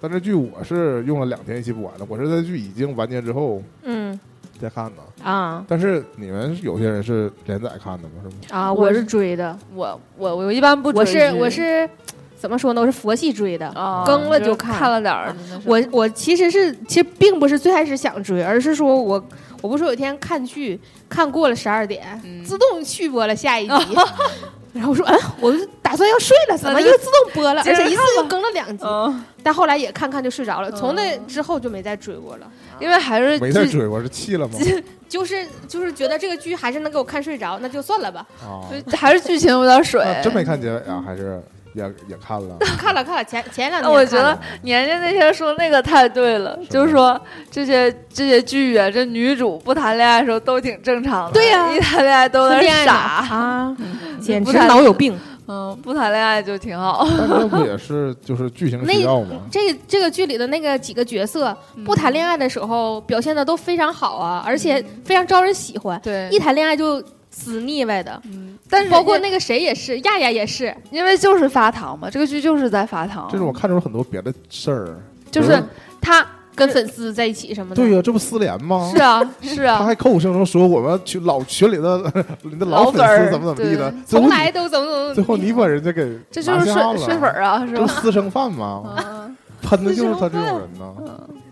[0.00, 4.18] 但这剧我是用了两天一起补完的，我是在剧已经完结之后嗯
[4.60, 5.24] 再看的。
[5.24, 8.14] 啊但是你们有些人是连载看的吗？
[8.22, 8.34] 是吗？
[8.50, 8.72] 啊！
[8.72, 11.88] 我是追的，我我我一般不追我是我是
[12.36, 12.80] 怎么说呢？
[12.80, 13.66] 我是佛系追的。
[13.70, 15.34] 啊，更了就就看看了点儿。
[15.64, 19.24] 我我其实是其实并不是最开始想追，而是说我
[19.60, 23.74] 我不是有一天看剧看过了十二点，嗯自动续播了下一集。
[24.78, 27.60] 然后我说，嗯，我打算要睡了，怎么又自动播了？
[27.66, 30.70] 而且一次看就更了两集，嗯，但后来也看看就睡着了。
[30.70, 32.46] 从那嗯之后就没再追过了，
[32.78, 34.54] 因为还是没再追，过是气了吗？
[35.08, 38.24] 就是就是觉得这个剧还是能给我看睡着，那就算了吧。
[38.44, 38.64] 哦，
[38.96, 40.00] 还是剧情有点水。
[40.04, 41.02] 那真没看结尾啊？
[41.04, 41.42] 还是
[41.78, 42.56] 也也 看了？
[42.78, 47.18] 看了看了，前前两那天我觉得年年那天说那个太对了，是就是说
[47.50, 52.50] 这些这些剧啊，这女主不谈恋爱的时候都挺正常的，对呀一谈恋爱都
[52.84, 53.76] 傻，啊，
[54.20, 55.18] 简直脑有病。
[55.50, 57.08] 嗯，不谈恋爱就挺好。
[57.26, 59.36] 那 不也是就是剧情需要吗？
[59.50, 65.98] 这这个剧里的那个几个角色，嗯不谈恋爱的时候表现的都非常好啊，而且非常招人喜欢。
[66.02, 67.02] 对一谈恋爱就
[67.38, 70.74] 死腻歪的，嗯，但是包括那个谁也是，亚亚也是。
[70.90, 74.96] 因为就是发糖嘛，这个剧就是在发糖，就是我看出了很多别的事儿。
[75.30, 75.62] 就是
[76.00, 78.90] 他跟粉丝在一起什么的，对呀，这不撕连吗？
[78.94, 87.78] 是啊是啊他啊，还口口声声说我们群老群里的 你的老粉儿丝怎么怎么地的，从来都怎么怎么最后你把人家给这就是水水粉儿啊，是吧？
[87.78, 88.96] 这不私生饭吗？
[88.98, 90.94] 嗯，喷的就是他这种人呢。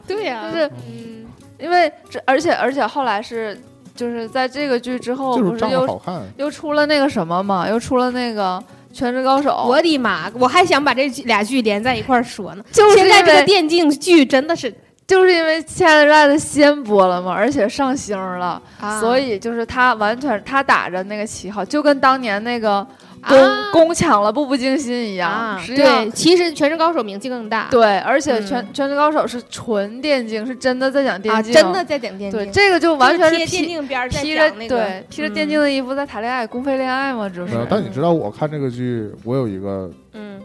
[0.07, 1.27] 对呀、就是嗯，
[1.59, 3.61] 因为这，而且而且后来是
[3.97, 6.03] 就是在这个剧之后，不是又，
[6.37, 8.63] 又出了那个什么嘛，又出了那个
[8.97, 10.31] 《全职高手》，我的妈！
[10.39, 12.65] 我还想把这俩剧连在一块儿说呢。
[12.71, 14.73] 就是现在这个电竞剧真的是，
[15.07, 22.87] 就是因为《亲爱的热爱的》先播了嘛，而且上星了，啊所以就是他完全他打着那个旗号，就跟当年那个
[23.29, 23.71] 攻、啊。
[23.73, 28.47] 攻抢了《步步惊心》一样，啊，实际上对，其实《全职高手》名气更大，对，而且嗯。
[28.47, 37.55] 全、全职高手》是纯电竞，是真的在讲电啊，竞，真的在讲电竞，对，这个就完全是贴电披竞边儿在披着讲那个，对披着电竞嗯的衣服在谈恋爱，公费恋爱嘛，就是。
[37.55, 40.41] 呃但你知道我看这个剧，我有一个嗯，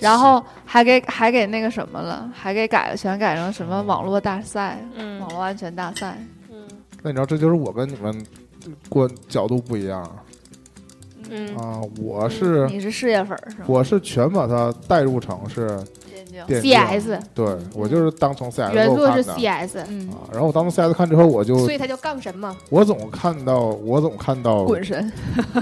[0.00, 5.20] 然后还给还给那个什么了，还给改了，全改成什么网络大赛、嗯。
[5.20, 6.18] 网络安全大赛。
[6.50, 6.56] 嗯。
[7.02, 8.26] 那你知道这就是我跟你们
[8.88, 10.02] 观角度不一样
[11.30, 11.80] 嗯啊！
[12.00, 13.64] 我是你是事业粉儿是吗？
[13.66, 15.66] 我是全把它代入成是
[16.48, 20.28] 电竞，，CS 对我就是当成 CS 原作是 CS，嗯，啊。
[20.32, 25.10] 然后我当成 CS 看之后，我就所以他叫杠神嘛，我总看到我总看到滚神，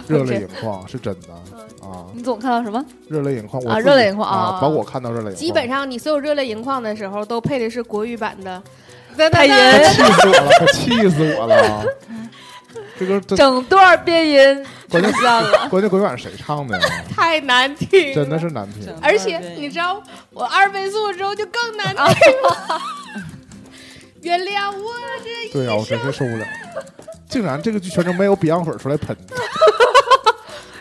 [0.08, 1.28] 热泪盈眶是真的
[1.86, 2.84] 啊，你总看到什么？
[3.08, 8.62] 热泪盈眶我啊热泪盈眶啊啊，把我看到热泪盈眶，基本上你所有热泪盈眶的时候都配的是国语版的
[9.30, 11.84] 配音他气死我了，气死我了。
[12.98, 15.12] 这歌整段变音关键。
[15.70, 16.86] 关键国语版是谁唱的呀？
[17.14, 18.92] 太难听了，真的是难听。
[19.00, 22.04] 而且你知道，我二倍速之后就更难听
[22.42, 22.80] 了。
[24.20, 24.92] 原谅我
[25.24, 26.46] 这对啊，我真是受不了。
[27.28, 29.16] 竟然这个剧全程没有 Beyond 粉出来喷，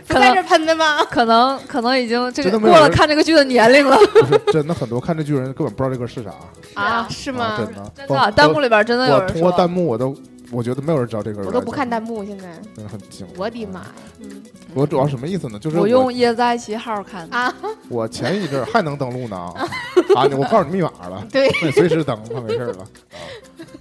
[0.08, 1.04] 可能在这喷的吗？
[1.10, 6.30] 可能可能已经这个过了看这个剧的年龄了，不是真的很多看这剧人根本不知道这歌是啥，
[6.74, 7.56] 啊，是啊吗？
[7.58, 7.92] 真的。
[7.96, 10.14] 真的啊弹幕里边真的有人我通过弹，幕我都
[10.52, 11.44] 我觉得没有人知道这个。
[11.44, 13.26] 我都不看，弹幕，现在真的很惊。
[13.38, 13.82] 我的妈！
[14.20, 14.42] 嗯
[14.74, 15.60] 我主要什么意思呢？
[15.60, 17.36] 就是我用椰子爱奇艺号看的。
[17.36, 17.54] 啊，
[17.90, 19.36] 我前一阵儿还能登录呢，
[20.16, 22.80] 啊，我告诉你密码了，对，那随时登，那没事儿了
[23.12, 23.18] 啊。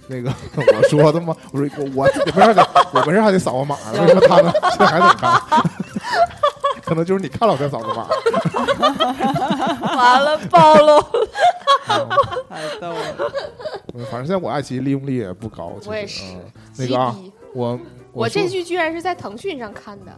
[0.07, 1.33] 那个 我说的吗？
[1.53, 5.41] 我说我我没事儿的，我没事还得扫个码，为什么他们现在还得看？
[6.83, 8.05] 可能就是你看了我再扫个码。
[9.95, 11.01] 完了，暴露。
[12.49, 13.31] 太逗了。
[13.93, 15.73] 嗯反正现在我爱奇艺利用率也不高。
[15.85, 16.41] 我也是嗯
[16.77, 17.79] 那个啊，极低我
[18.13, 20.11] 我这剧居然是在腾讯上看的，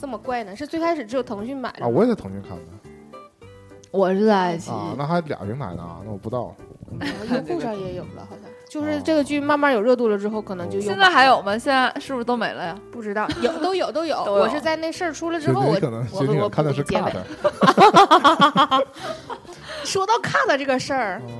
[0.00, 0.54] 这么怪呢？
[0.54, 2.62] 是最开始只有腾讯买的啊，我也在腾讯看的
[3.90, 6.54] 我是在爱奇啊，艺，那还俩平台呢，那我不知道。
[7.32, 11.56] 优酷上也有了，好像就是这个剧慢慢有热度了之后，可能就有现在还有吗？
[11.58, 12.76] 现在是不是都没了呀？
[12.90, 14.16] 不知道有都有都有。
[14.24, 15.76] 我是在那事儿出了之其后，我
[16.12, 18.84] 我我看的是补结尾 cut，
[19.90, 21.34] 说到看了这个事儿，嗯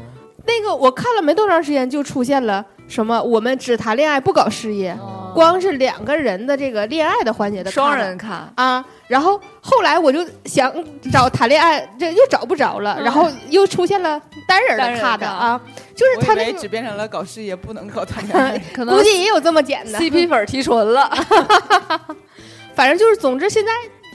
[0.47, 5.31] 那个我看了没多长时间，就出现了什么我们只谈恋爱不搞事业，哦。
[5.33, 10.73] 光是两个人的这个恋爱的环节的双人看，啊，然后后来我就想
[11.13, 15.61] 找谈恋爱，这又找不着了，然后又出现了单人的看的的啊，
[15.95, 18.59] 就是他那只变成了搞事业不能搞谈恋爱。
[18.75, 20.01] 可 能估计也有这么简单。
[20.03, 21.09] CP 粉提纯了。
[22.75, 23.71] 反正就是，总之现在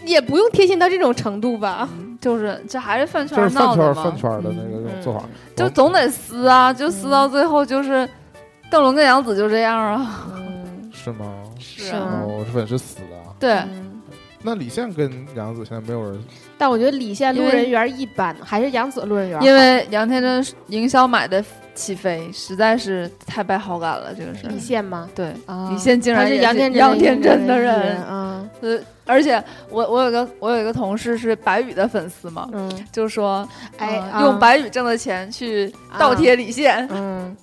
[0.06, 1.88] 也不用贴心到这种程度吧。
[2.22, 5.24] 就是这还是饭圈就是饭圈儿闹的嘛，饭圈的那个那种做法。
[5.56, 8.08] 就总得撕啊，就撕到最后就是
[8.72, 10.26] 邓伦跟杨紫就这样啊。
[10.36, 11.44] 嗯， 是吗？
[11.60, 13.36] 是啊哦，我是粉是死的啊。
[13.40, 14.02] 对，嗯
[14.48, 16.24] 那李现跟杨紫现在没有人
[16.56, 19.46] 但我觉得李现路为人缘一般，还是杨紫路人缘好。
[19.46, 21.44] 因为杨天真营销买的
[21.76, 24.14] 起飞，实在是太败好感了。
[24.18, 25.08] 这个事儿李，现吗？
[25.14, 37.36] 对，啊，李现竟然也是杨天真杨天真的人，啊，呃，而且我我有个我有一个同事是白宇的粉丝嘛，嗯，就说哎，啊呃用白宇挣的钱去倒贴李现，嗯，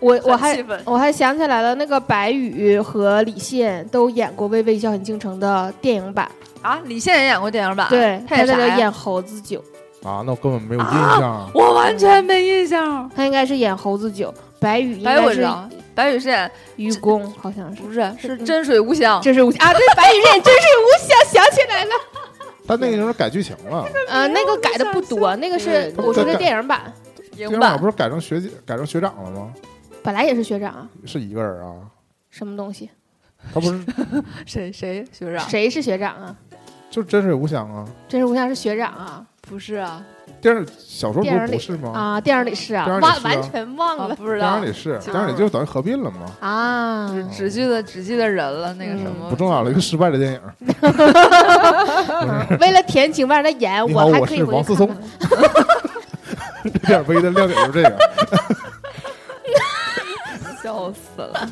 [0.00, 6.30] 我我还我还想起来了，那个白宇和李现都演过《微微一笑很倾城》的电影版，
[6.62, 9.62] 啊，李现也演过电影版，对，他演啥呀在这演猴子九，
[10.04, 11.50] 啊，那我根本没有印象。
[11.54, 13.10] 我完全没印象。
[13.16, 17.82] 他应该是演猴子九，白宇应白宇是知道，白宇是演愚公，好像是。
[17.82, 19.72] 不是是嗯真水无香，真是无啊！
[19.72, 21.90] 对，白宇是演真水无香，想起来了。
[22.66, 26.92] 但那个时候改剧情了，呃， 那个改的不多，那个是对我说的电影版，
[27.32, 29.52] 影电影版版不是改成学姐改成学长了吗？
[30.02, 31.74] 本来也是学长啊，是一个人啊，
[32.30, 32.90] 什么东西？
[33.52, 33.80] 他不是
[34.46, 35.48] 谁谁学长？
[35.48, 36.36] 谁是学长啊？
[36.90, 37.86] 就是真水无香啊？
[38.08, 40.02] 真水无香是学长啊不是啊，
[40.40, 41.98] 电视小说不电影里是不是吗？
[41.98, 42.20] 啊！
[42.20, 47.28] 电影里是啊电影，里忘是啊完全忘了啊不知道电影里是，电影里就等于合并了嘛，啊。
[47.30, 50.40] 只记得只记得人了，那个什么不重要了，一个失败的电影。
[52.22, 55.54] 嗯为了填情吧，让他演，你好我还可以回是王思聪去看看
[56.64, 57.98] 这电影唯一的亮点就是这个。
[60.62, 61.48] 笑死了。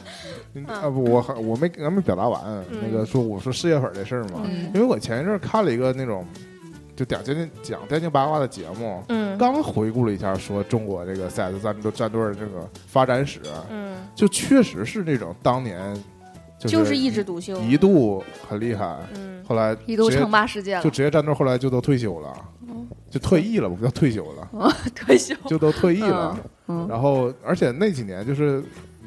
[0.55, 2.41] 嗯啊不，我还我没还没表达完，
[2.83, 6.27] 那个说我说事业粉这事儿嘛，嗯因为我前一阵儿看了一个那种
[6.95, 9.37] 就讲电竞讲电竞八卦的节目，嗯。
[9.39, 15.95] 刚回顾了一下，说中国这个 CS 战队战队的这个发展史，嗯，就确实是那种当年
[16.59, 17.59] 就就是一枝独秀。
[17.61, 19.43] 一度很厉害，嗯。
[19.45, 20.83] 后来一度称霸世界了。
[20.83, 22.33] 就，职业战队后来就都退休了，
[23.11, 25.35] 就退役了，不叫退休了，退休。
[25.47, 26.39] 就都退役了。
[26.69, 26.87] 嗯。
[26.89, 28.63] 然后而且那几年就是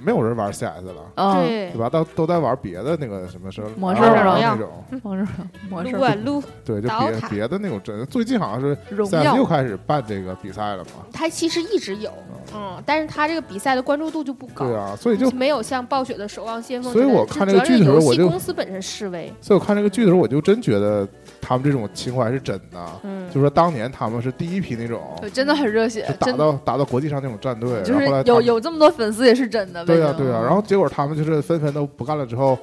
[0.06, 1.12] 没有人玩 CS 了。
[1.16, 1.90] 嗯，对对，吧？
[1.90, 5.28] 都都在玩别的那个什么什么魔兽荣耀那种，模式
[5.70, 8.06] 模式撸啊撸，对，就别别的那种真。
[8.06, 11.06] 最近好像是荣 CS 耀又开始办这个比赛了嘛？
[11.12, 12.12] 他其实一直有，
[12.54, 14.66] 嗯，但是他这个比赛的关注度就不高。
[14.66, 21.08] 对啊，所以就没有像暴雪的守望先锋之类的，所以我看这个剧的时候我就公司本身示威，所以我看这个剧的时候，我就真觉得
[21.46, 22.84] 他们这种情怀是真的。
[23.04, 29.86] 嗯，就说当年他们是第一批那种，对，真的很热血，打真到打到国际上那种战队，就是然后后来有有这么多粉丝也是真的。
[29.86, 32.58] 对呀、为什么对呀、然后结果他们就是纷纷都不干了之后，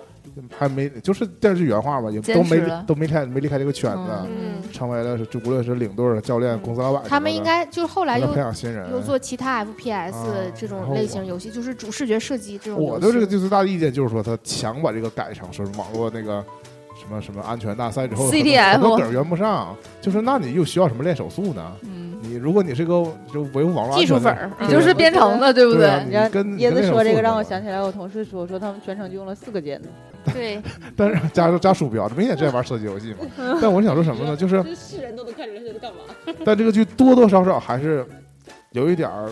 [0.58, 8.90] 还没就是电视剧原话嘛，也都没都没开没离开这个圈子，嗯成为了是就无论是领队、教练、嗯公司老板他们应该就是后来又培养新人。
[8.90, 12.82] 又做其他 FPS 啊这种类型游戏，就是主视觉设计这种。
[12.82, 16.61] 我的这个最大的意见就是说，他强把这个改成说是网络那个什
[17.12, 21.72] 么什么安全大赛之后，很多 CTF 很多梗圆不上，就是那你又需要什么练手速呢？
[21.82, 26.02] 嗯，你如果你是个就维护网络安全的技术粉儿，你就是编程的，对不对？
[26.06, 29.88] 你跟椰子说这个让我，想起来，我同事说说他们全程就用了四个键呢。
[30.32, 30.62] 对，
[30.96, 33.18] 但是加加鼠标，明显是在玩射击游戏嘛。
[33.60, 34.36] 但我想说什么呢？
[34.36, 36.34] 就是是人都能看出来他在干嘛。
[36.44, 38.06] 但这个剧多多少少还是
[38.70, 39.28] 有一点儿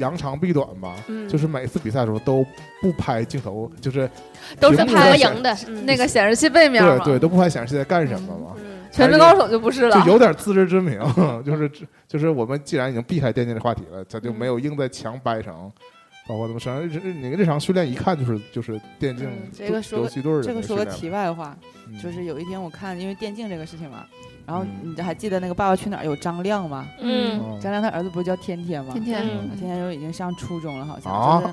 [0.00, 0.96] 扬长避短吧。
[1.06, 2.44] 嗯，就是每次比赛的时候都
[2.82, 4.10] 不拍镜头，就是
[4.58, 8.56] 都是屏幕上显合影的，嗯那个显示器背面嘛，对对，都不拍显示器在干什么嘛。
[8.56, 10.10] 嗯全职高手就不是了就。
[10.10, 10.98] 有点自知之明，
[11.44, 11.70] 就是
[12.08, 15.70] 就是我们既然已经避开电竞的话题了，他就没有硬在墙掰成
[16.26, 24.04] 包括他们身上日那个日常训练，一看就是就是电竞嗯这个说个游戏队的这个说个题外话，嗯就是有一天我看，因为电竞这个事情嘛，
[24.50, 24.94] 然后嗯。
[24.96, 26.88] 你还记得那个《爸爸去哪儿》有张亮吗？
[26.98, 27.38] 嗯。
[27.38, 27.58] 哦。
[27.62, 28.92] 张亮他儿子不是叫天天吗？
[28.92, 29.22] 天天。
[29.24, 31.52] 嗯天天就已经上初中了，好像啊就是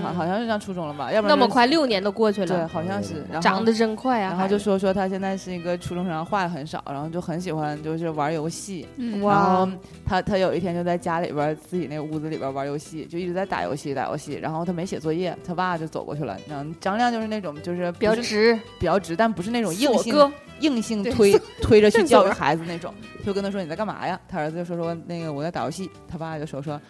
[0.00, 1.12] 好好像是上初中了吧？
[1.12, 3.24] 要不然那么快，六年都过去了对，好像是。
[3.30, 4.30] 然后长得真快啊！
[4.30, 8.86] 然后就说说他现在是一个初中生，话也很少，然后就很喜欢就是玩游戏。
[8.96, 9.68] 嗯哇然后
[10.04, 14.34] 他他有一天就在家里边自己那屋子里边玩游戏，就一直在打游戏打游戏。
[14.34, 16.36] 然后他没写作业，他爸就走过去了。
[16.48, 22.92] 然后张亮就是那种就是比较直，比较直，但不是那种硬性硬性推推着去 教育孩子那种，
[23.24, 24.18] 就跟他说你在干嘛呀？
[24.28, 26.80] 他儿子就说说那个我在打游戏，他爸就说说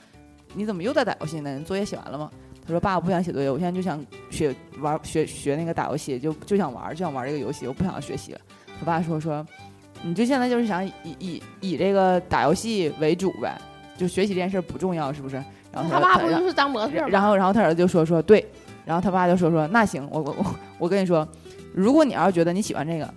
[0.55, 1.55] 你怎么又在打游戏呢？
[1.59, 2.31] 你作业写完了吗？
[2.67, 8.41] 他说爸，我不想写作业，我现在就想学玩学学那个打游戏，就就想玩，就想玩这个游戏，我不想学习了。
[8.81, 9.47] 他爸说说
[10.03, 13.61] 你就现在就是想以以以这个打游戏为主呗，
[13.99, 15.37] 就学习这件事儿不重要是不是？
[15.71, 17.09] 然后他爸不就是当模特吗？
[17.09, 18.47] 然后然后他儿子就说说对，
[18.85, 21.29] 然后他爸就说说那行，我我我我跟你说，
[21.75, 23.13] 如果你要是觉得你喜欢这个，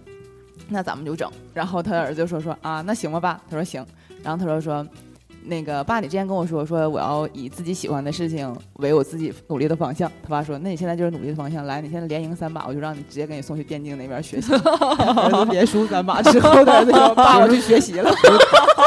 [0.68, 1.32] 那咱们就整。
[1.54, 3.86] 然后他儿子就说说啊，那行吧爸，他说行，
[4.22, 4.86] 然后他说说。
[5.48, 10.12] 那个爸，你之前跟我说说我要以自己喜欢的事情为我自己努力的方向。
[10.22, 11.66] 他爸说，那你现在就是努力的方向。
[11.66, 14.52] 来，你现在连赢三把，我就让你直接给你送去电竞那边学习。
[14.54, 18.12] 儿子连输三把之后，他儿子说爸，我去学习了。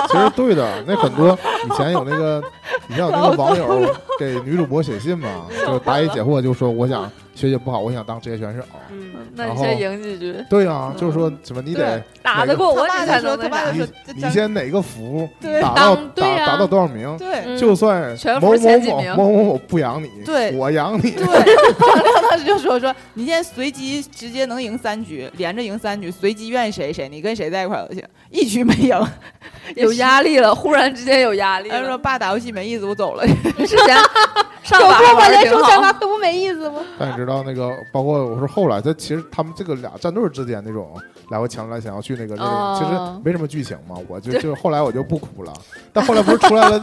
[0.09, 2.43] 其实对的，那很多以前有那个，
[2.89, 3.87] 以前有那个网友
[4.19, 8.63] 给女主播写信嘛，就答疑解惑，就说我想学习不好，我想当职业选手。
[8.91, 13.79] 嗯，那你先赢几局，对啊、就是说什么你得打得过我他爸你才能那啥他爸就。
[13.79, 21.13] 说你，先哪个服对打到打打到多少名，对嗯就算全服某某前几名某某某某不养你，对我养你。
[21.17, 29.09] 对，张亮当时就说说，你现在随机直接能赢三局，连着赢三局，随机愿意谁谁，你跟谁在一块儿都行，一局没赢，
[29.77, 31.99] 有压力了，忽然之间有压力他说了。
[31.99, 33.25] 爸打游戏没意思，我走了。
[33.59, 33.97] 之前
[34.63, 36.81] 上可把连玩儿挺好输三把，可不没意思吗？
[36.99, 40.89] 但你知道那个，包括我说后来，他其实他们这个俩战队之间那种
[41.31, 42.91] 来回抢来想要去那个，那其实
[43.25, 43.97] 没什么剧情嘛。
[44.09, 45.53] 我就 就后来我就不哭了，
[45.93, 46.81] 但后来不是出来了，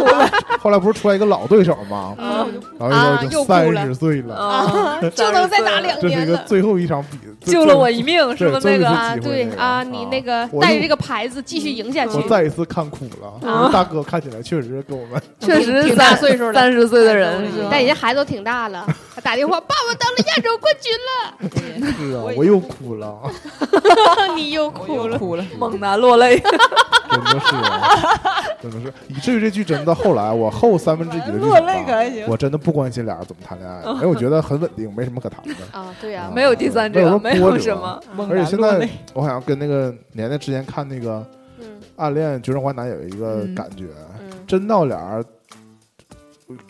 [0.60, 2.60] 后来不是出来一个老对手嘛，嗯。
[2.78, 6.26] 然后啊就三十岁了，啊，就能再打两这是一。
[6.26, 7.18] 个最后一场比，
[7.50, 8.84] 救了我一命，是吧那个？
[8.84, 12.18] 对啊，对啊，那个啊你那个带着这个牌子继续赢下去。
[12.18, 13.48] 我，再一次看哭了。
[13.48, 13.70] 啊。
[13.72, 16.52] 大哥看起来确实跟我们确实挺大三岁数了。
[16.52, 17.48] 三十岁的人？
[17.70, 20.92] 但人家孩子都挺大了，他打电话，爸，爸当了亚洲冠军
[21.96, 23.18] 是啊我，又哭了，
[24.36, 25.18] 你又哭了。
[25.18, 26.38] 哭了，猛男落泪。
[27.08, 27.88] 真的是啊，
[28.60, 32.26] 真的是，以至于这剧真的后来我后三分之一的剧落泪可情吧，还行。
[32.28, 35.54] 我真的不关心俩人怎么谈恋爱，因为我觉得很稳定，没什么可谈的。
[35.72, 38.28] 啊，对呀啊，没有第三者，没有什么没有什么。
[38.30, 41.20] 而且现在我好像跟那个年年之前看那个
[41.60, 43.86] 《嗯暗恋决胜华南》有一个嗯感觉，
[44.20, 45.24] 嗯，真到俩人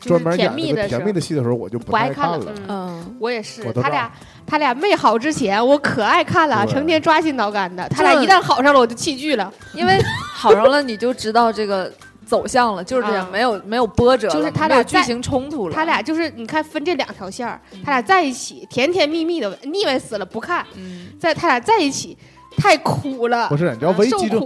[0.01, 2.09] 专门演甜蜜的甜蜜的戏的时候，我就不不爱。
[2.09, 2.47] 看了。
[2.47, 4.11] 嗯，嗯，我也是他俩
[4.47, 7.87] 他俩没好之前，我可爱看了，成天抓心挠肝的。
[7.91, 9.53] 他俩一旦好上了，我就弃剧了。
[9.75, 10.01] 因为
[10.35, 11.93] 好上了，你就知道这个
[12.25, 15.75] 走向了， 就是这样，啊没有没有波折，就是他俩剧情冲突了。
[15.75, 20.65] 他俩就是你看分这两条线儿，嗯他俩在一起甜甜蜜蜜的，腻歪死了不看。
[20.75, 22.17] 嗯，在他俩在一起
[22.57, 24.41] 太苦了，不是，你知道唯受击中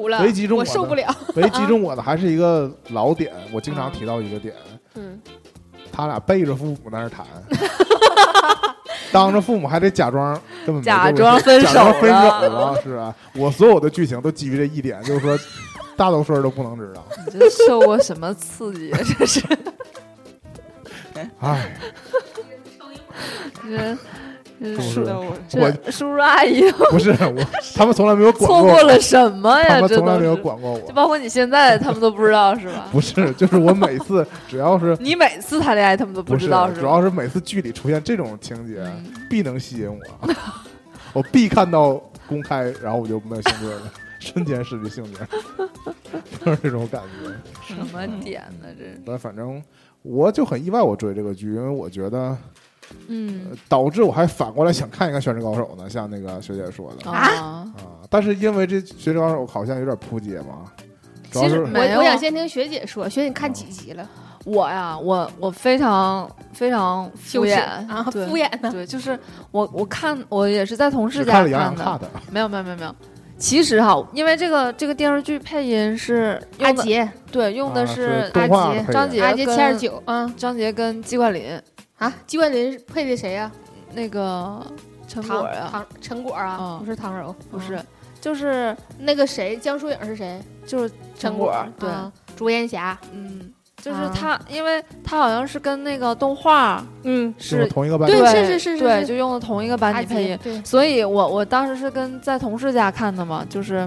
[0.48, 1.14] 中我受不了。
[1.36, 4.52] 唯击中 我的还是一个老点，我经常提到一个点，
[4.94, 5.20] 嗯，
[5.92, 7.26] 他俩背着父母在那儿谈，
[9.12, 12.16] 当着父母还得假装根本假装分假装分手
[12.48, 15.38] 了，是啊，我所有的剧情都基于这一点，就是说
[15.96, 17.04] 大多数人都不能知道。
[17.32, 18.90] 你这受过什么刺激？
[19.18, 19.40] 这是
[21.40, 21.76] 哎，
[23.62, 23.98] 这这是
[24.80, 25.34] 叔的我
[25.90, 29.80] 叔叔阿姨不是我， 他们从来没有管错过我，过了什么呀？
[29.80, 30.80] 这都们从来没有，管过我。
[30.80, 32.86] 就包括你现在，他们都不知道是吧？
[32.92, 36.80] 不是，就是我每次只要是 你每次谈恋爱，他们都不知道是吧？
[36.80, 40.34] 主要是每次剧里出现这种情节，嗯必能吸引我，
[41.14, 41.94] 我必看到
[42.26, 43.82] 公开，然后我就没有兴趣了，
[44.18, 45.18] 瞬间失去兴趣，
[46.44, 47.74] 就是这种感觉。
[47.74, 48.68] 什么点呢？
[48.78, 49.62] 这是但反正
[50.02, 52.36] 我就很意外，我追这个剧，因为我觉得
[53.08, 53.46] 嗯。
[53.50, 57.10] 呃导致我还反过来想看一看《全职高手》呢，像那个学姐说的。
[57.10, 57.72] 啊，啊。
[58.08, 60.64] 但是因为这《全职高手》好像有点扑街嘛，
[61.30, 64.08] 主要其实是我我想先听学姐说，学姐你看几集了？
[64.44, 67.60] 我呀，我我非常非常敷衍。
[67.88, 68.70] 啊，敷衍的。
[68.70, 69.18] 对，就是
[69.50, 72.94] 我我看我也是在同事家只看了杨洋的，没有没有没有没有。
[73.36, 81.60] 其实哈，因为这个这个电视剧配音是，阿杰，对，用的啊是阿杰张杰跟阿杰七二九啊张杰跟季冠霖
[82.00, 83.52] 啊，季冠霖配的谁呀？
[83.92, 84.66] 那个
[85.06, 86.78] 陈唐果呀，唐陈果啊，嗯。
[86.78, 87.76] 不是唐柔，不是。
[87.76, 87.86] 嗯，
[88.22, 90.40] 就是那个谁，江疏影是谁？
[90.64, 94.10] 就是陈果，对，啊朱烟霞，嗯，就是啊。
[94.14, 97.64] 它，因为他好像是跟那个动画嗯，是。
[97.64, 97.68] 是。
[97.68, 98.82] 同一个班对对是是是是。
[98.82, 100.28] 对，是就用的同一个班阿级配音。
[100.28, 103.86] 杰对，所以我我当时是跟在同事家看的嘛，就是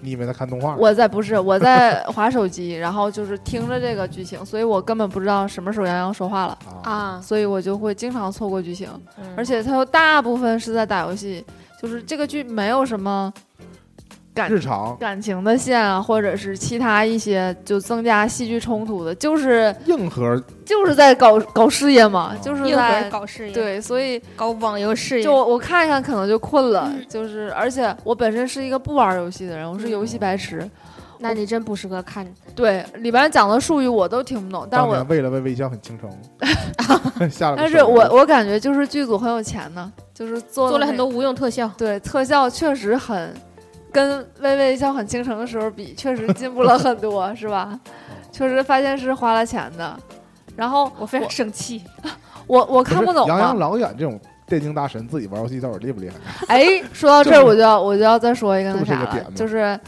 [0.00, 0.74] 你以为在看动画？
[0.76, 8.88] 我在不是我在划手机，然后就是听着这个剧情，所以我根本不知道什么时候杨洋说话了，啊，啊，所以我就会经常错过剧情，
[9.18, 9.24] 嗯。
[9.36, 11.44] 而且他又大部分是在打游戏，
[11.80, 13.32] 就是这个剧没有什么
[14.38, 30.68] 感日常感情的线啊，或者是其他一些就增加戏剧冲突的，就是硬核就是在搞搞事业嘛，哦就是在搞事业，，对，所以搞网游事业，就我看一看可能就困了，就是而且我本身是一个不玩游戏的人，我是游戏白痴，
[31.18, 32.26] 那你真不适合看。
[32.54, 36.10] 对里边讲的术语我都听不懂，但是我为了为微笑很倾城，
[37.30, 43.32] 下了但是我我感觉就是剧组很有钱呢，就是做那做了很多无用特效，对特效确实很
[43.92, 47.78] 跟微微一笑很倾城的时候比，确实进步了很多， 是吧？
[48.30, 49.98] 确实发现是花了钱的。
[50.56, 51.82] 然后我非常生气。
[52.46, 56.16] 我我看不懂嘛，杨洋老演这种电竞大神，自己玩游戏到底厉不厉害？
[56.48, 59.78] 哎，说到这儿我就要我就要再说一个这那啥了就是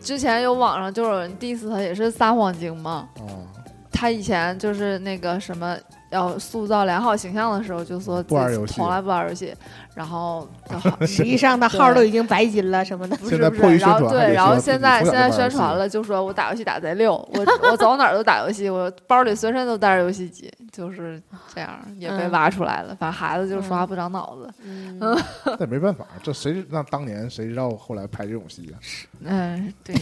[0.00, 3.08] 之前有网上就有人 diss 他，也是撒谎精嘛。
[3.18, 3.44] 啊，
[3.92, 5.76] 他以前就是那个什么
[6.10, 9.52] 要塑造良好形象的时候，就说自己不玩游戏从来不玩游戏，
[9.94, 10.48] 然后
[11.06, 13.16] 实际上他号都已经白金了什么的。
[13.16, 21.20] 不现在迫于是不是，然后对，然后现在现在宣传了，就说我打游戏打贼溜，我 我走哪儿都打游戏，我包里随身都带着游戏机，就是
[21.54, 22.94] 这样也被嗯挖出来了。
[22.98, 24.98] 反正孩子就是说话不长脑子，嗯，
[25.44, 28.78] 那也没办法，这谁那当年谁知道后来拍这种戏啊？
[29.24, 29.94] 嗯，对，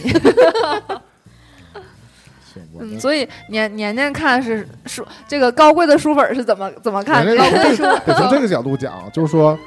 [2.79, 7.25] 嗯，所以年年年看是书这个高贵的书本是怎么怎么看？
[7.25, 9.57] 人家高贵书得从这个角度讲，就是说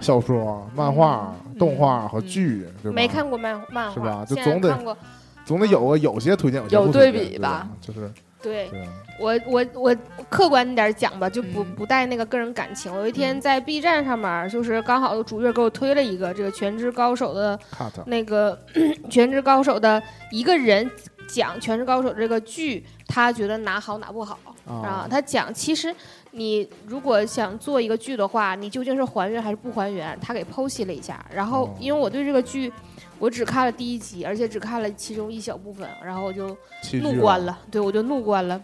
[0.00, 2.94] 小说、漫画、嗯动画和剧，对吧？
[2.94, 4.96] 没看过漫漫画，是吧就总得。
[5.44, 7.68] 总得有个有些推荐，有些有对比吧吧？
[7.80, 8.08] 就是
[8.40, 8.70] 对
[9.18, 9.96] 我我我
[10.28, 12.94] 客观点讲吧，就不嗯不带那个个人感情。
[12.94, 17.58] 我有一天在 B 站上面，就是刚好主页给我推了一个这个《全职高手》的
[18.06, 18.56] 那个
[19.10, 20.00] 《全职高手》的
[20.30, 20.88] 一个人
[21.28, 25.08] 讲《全职高手》这个剧，他觉得哪好哪不好啊啊。
[25.08, 25.94] 他讲其实
[26.32, 30.18] 你如果想做一个剧的话，你究竟是还原还是不还原？
[30.20, 31.24] 他给剖析了一下。
[31.32, 32.72] 然后哦因为我对这个剧。
[33.20, 36.56] 我只看了第一集，而且只看了其中一小部分，然后我就。
[37.02, 38.62] 怒关了，对我就怒关了。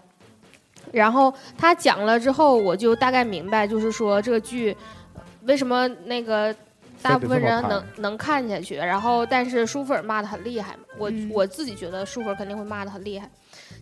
[0.93, 4.71] 然后他讲了之后，我就大概明白，就是说这个剧
[5.15, 6.55] 呃为什么那个
[7.05, 10.85] 大部分人能能看下去，然后但是书粉骂的很厉害嘛。
[10.99, 13.29] 我、嗯我自己觉得书粉肯定会骂的很厉害，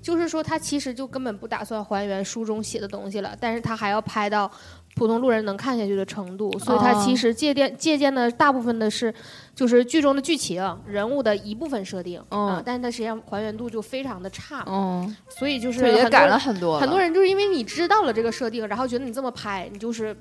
[0.02, 4.50] 就是说他其实就根本不打算还原书中写的东西了，但是他还要拍到
[4.94, 9.12] 普通路人能看下去的程度，所以他哦其实借鉴借鉴的大部分的是
[9.54, 20.16] 就是剧中的剧情、人物的一部分设定，嗯啊，但是他实际上还原度就非常的差，嗯，所以就是也改了很多了，很多人就是因为你知道了这个设定，然后觉得你这么拍，你就是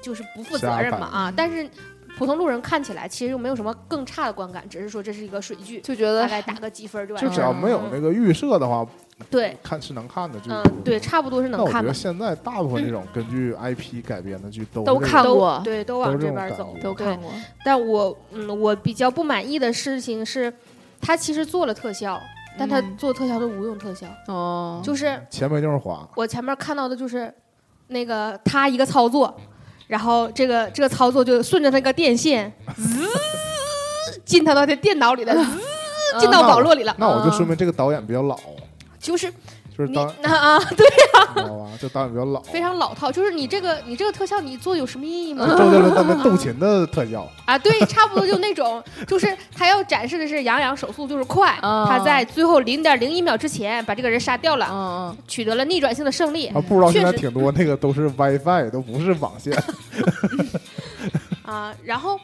[0.00, 1.32] 就是不负责任嘛啊！
[1.36, 1.68] 但是
[2.16, 7.52] 普通路人看起来其实又没有什么更差的观感，只是说这是一个水剧，就觉得大概打个几分就完就只要。
[7.52, 8.86] 没有那个预设的话，
[9.30, 10.50] 对，看是能看的剧。
[10.50, 15.58] 嗯，对，差不多是那我觉得能看的，现在大部分这种根据 IP 改编的剧都都看过。
[15.58, 17.32] 都对，都都往这边走都看过，
[17.64, 20.52] 但我嗯，我比较不满意的事情是，
[21.00, 22.20] 他其实做了特效，
[22.58, 22.96] 但他嗯。
[22.96, 26.08] 做特效都无用特效，哦，就是前面就是滑。
[26.16, 27.32] 我前面看到的就是
[27.88, 29.34] 那个他一个操作，
[29.86, 33.08] 然后这个这个操作就顺着那个电线， 滋
[34.24, 36.94] 进他的电脑里了，滋进到网络里了。
[36.98, 38.38] 那我就嗯说明这个导演比较老，
[38.98, 39.34] 就是你
[39.76, 41.70] 就是导， 那啊，对，呀知道吧？
[41.80, 42.40] 就导演比较老。
[42.42, 43.10] 非常老套。
[43.10, 45.46] 就是你这个你这个特效你做有什么意义吗？
[45.58, 59.52] 周杰伦他们斗琴的特效，啊，对，差不多就那种，就是他要展示的是杨洋手速就是快，嗯他在最后零点零一秒之前把这个人杀掉了，嗯取得了逆转性的胜利啊，不知道现在挺多那个都是 WiFi，都不是网线。
[61.42, 61.74] 啊。
[61.82, 62.18] 然后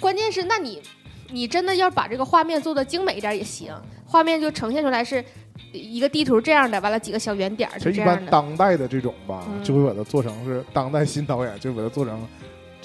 [0.00, 0.82] 关键是，那你
[1.30, 3.72] 你真的要把这个画面做的精美一点也行，
[4.10, 5.24] 画面就呈现出来是
[5.72, 8.04] 一个地图这样的，完了几个小圆点儿其实一。
[8.04, 9.62] 般当代的这种吧，嗯。
[9.62, 12.26] 就会把它做成是当代新导演，就把它做成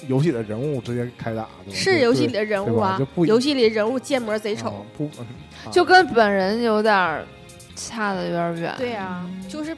[0.07, 4.69] 游戏的人物直接开打，是游戏里的人物啊就不，游戏里人物建模贼丑。
[4.69, 5.25] 对啊不嗯
[5.65, 5.71] 啊。
[5.71, 7.25] 就跟本人有点儿
[7.75, 9.75] 差的有点远，对啊，就是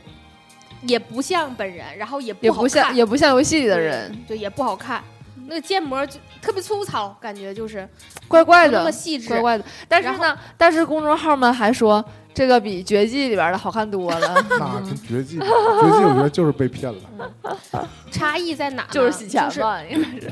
[0.81, 2.69] 也不像本人，然后也也不不好看。
[2.69, 5.01] 像也不像游戏里的人，对，也不好看。
[5.47, 7.87] 那个建模就特别粗糙，感觉就是
[8.27, 9.29] 怪怪的那么，细致。
[9.29, 9.63] 怪怪的。
[9.87, 17.87] 但是呢，但是公众号们还说这个比《绝技》里边的好看多了，那 跟绝技，绝技我觉得就是被骗了。
[18.11, 18.89] 差异在哪呢？
[18.91, 20.31] 就是洗钱就是嘛，应该是。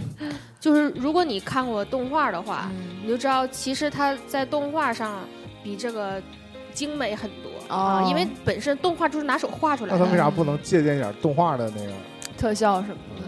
[0.59, 5.19] 就是如果你看过动画的话，嗯你就知道其实它在动画上
[5.63, 6.21] 比这个
[6.73, 7.49] 精美很多。
[7.73, 9.97] 啊，哦因为本身动画就是拿手画出来的。
[9.97, 11.91] 那他为啥不能借鉴一点动画的那个？
[12.37, 13.23] 特效什么的？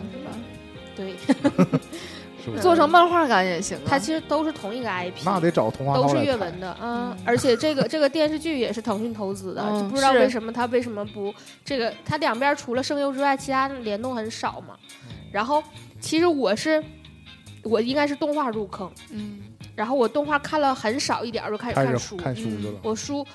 [0.98, 1.14] 对，
[2.44, 2.62] 是不是？
[2.62, 3.84] 做成漫画感也行啊。
[3.86, 11.34] 它其实都是同一个 IP，那得找童话都是阅文的，嗯嗯，而且这个这个电视剧也是腾讯投资的，嗯就不知道为什么它为什么不
[11.64, 14.76] 这个它两边除了声优之外，其他联动很少嘛。
[15.32, 15.64] 然后
[16.00, 16.84] 其实我是
[17.64, 19.40] 我应该是动画入坑，嗯，
[19.76, 22.80] 然后我动画看了很少一点儿就开始看书，看书去了。
[22.82, 23.28] 我书，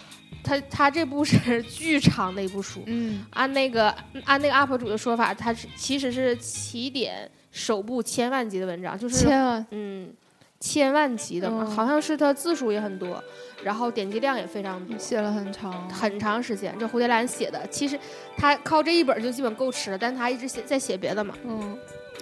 [0.42, 3.94] 他他这部是 巨长的一部书，嗯按那个
[4.24, 9.64] 按那个 UP 主的说法，它是其实是起点首部千万级的文章，就是千万。
[9.70, 10.12] 嗯
[10.59, 11.70] 千万级的嘛，嗯。
[11.72, 13.22] 好像是它字数也很多，
[13.64, 14.96] 然后点击量也非常多。
[14.96, 17.98] 写了很长，很长时间，这蝴蝶兰写的，其实
[18.36, 21.34] 他靠这一本就基本够吃了，但他一直写在写别的嘛。
[21.44, 21.76] 嗯。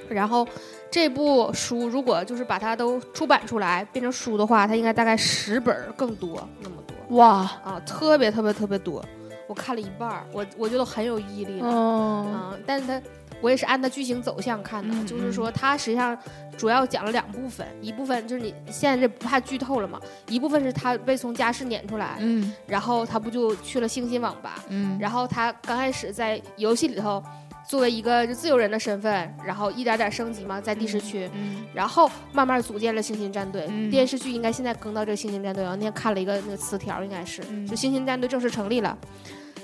[0.08, 0.48] 然后
[0.90, 7.18] 这部书如果就是把它都出版出来变成书的话，它应该大概十本儿更多那么多。
[7.18, 9.04] 哇，啊，特别特别特别多，
[9.46, 12.32] 我看了一半儿，我我觉得很有毅力了，嗯。
[12.32, 13.02] 啊，但是它
[13.40, 16.16] 我也是按它剧情走向看的，嗯就是说它实际上
[16.56, 27.22] 主要讲了两部分，一部分就是你现在这不怕剧透了嘛，一部分是他被从家室撵出来，嗯然后他不就去了星星网吧，嗯，然后他刚开始在游戏里头
[27.68, 31.30] 作为一个就自由人的身份，然后一点点升级嘛，在第十区。
[31.34, 33.64] 嗯然后慢慢组建了星星战队。
[33.68, 35.70] 嗯电视剧应该现在更到这个星星战队我。
[35.76, 38.98] 那天看了一个那个词条，应该是、嗯就星星战队正式成立了。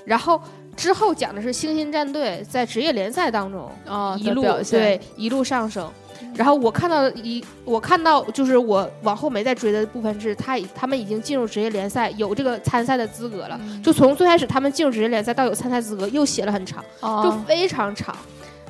[0.04, 0.40] 然后
[0.76, 5.90] 之后讲的是星星战队在职业联赛当中啊，一路对一路上升。
[6.34, 13.58] 然后我看到一，我看到就是我往后没再追的部分是，他已他们已经进入职业联赛，有这个参赛的资格了。
[13.62, 18.14] 嗯就从最开始他们进入职业联赛到有参赛资格，又写了很长，就啊非常长。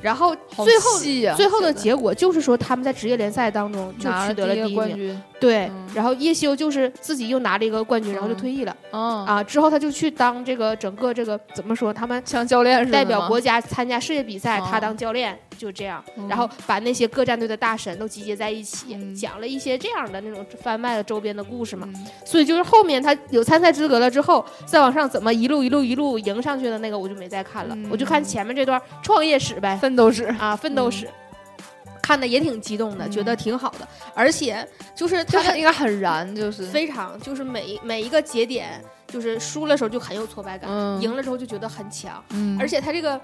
[0.01, 5.65] 然后最后最后的结果就是说他们在职业联赛当中就取得了一名，一个冠军，对。
[5.65, 5.87] 嗯。
[5.95, 8.37] 然后叶修就是自己又拿了一个冠军，然后就嗯。
[8.37, 9.43] 退役了、嗯，啊。
[9.43, 16.03] 之后他就去当这个整个这个怎么说，他们像教练代表国家参加世界比赛，哦他当教练，就这样。
[16.15, 16.27] 嗯。
[16.27, 19.13] 然后把那些各战队的大神都集结在一起，嗯。
[19.15, 21.89] 讲了一些这样的那种贩卖的周边的故事嘛。
[21.93, 22.07] 嗯。
[22.25, 31.09] 所以就是后面他有参赛资格了之后，再往上怎么一路一路一路迎上去的那个，我就没再看了，嗯我就看前面这段创业史呗，奋斗史，啊，奋斗史。
[31.99, 36.63] 看的也挺激动的，嗯觉得挺好的，而且就是他应该很燃，就是。
[36.67, 41.01] 非常就是每每一个节点，就是输了时候就很有挫败感，嗯。
[41.01, 43.19] 赢了之后就觉得很强，嗯，而且他这个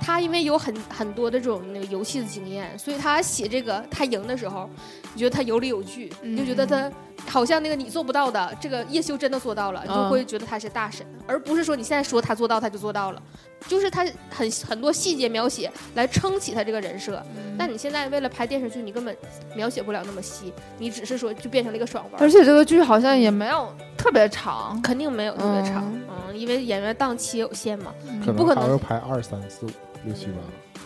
[0.00, 4.68] 他因为有很很多的这种那个游戏的经验，所以他写这个他赢的时候，
[5.14, 6.90] 你觉得他有理有据，你就觉得他
[7.26, 10.10] 好像那个你做不到的，这个叶修真的做到了，你就嗯。
[10.10, 13.22] 会觉得他是大神，而不是说你现在说他做到他就做到了，
[13.66, 17.22] 就是他很很多细节描写来撑起他这个人设。
[17.36, 17.54] 嗯。
[17.58, 19.16] 但你现在为了拍电视剧，你根本
[19.54, 22.28] 描写不了那么细，你只是说就变成了一个爽文而。
[22.28, 27.94] 且这个剧好像也没有特别长，肯定没有特别长，嗯嗯，因为演员档期有限嘛。
[28.24, 29.70] 可不可能能还会排二三四五
[30.04, 30.38] 六七八。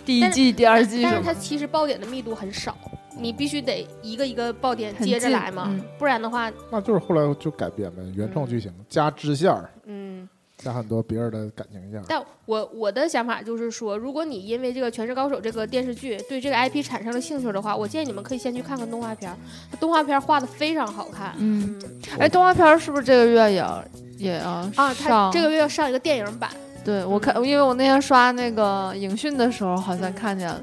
[0.04, 2.76] 第一季、第二季但是它其实爆点的密度很少，
[3.18, 10.28] 你必须得一个一个爆点接着来嘛，嗯不然的话，那就是后来就改编呗，原创剧情加支线儿，嗯。
[10.58, 12.00] 加很多别人的感情线。
[12.06, 19.36] 但我我的想法就是说，如果你因为这个《全职高手》这个电视剧对这个 IP 产生了兴趣的话，我建议你们可以先去看看动画片儿，
[19.80, 21.34] 动画片儿画的非常好看。
[21.38, 23.84] 嗯，嗯哎，动画片儿是不是这个月也要
[24.18, 25.30] 也要啊，他？
[25.32, 26.50] 这个月要上一个电影版，
[26.84, 30.62] 对我看，因为我那天刷那个影讯的时候，好像嗯看见了，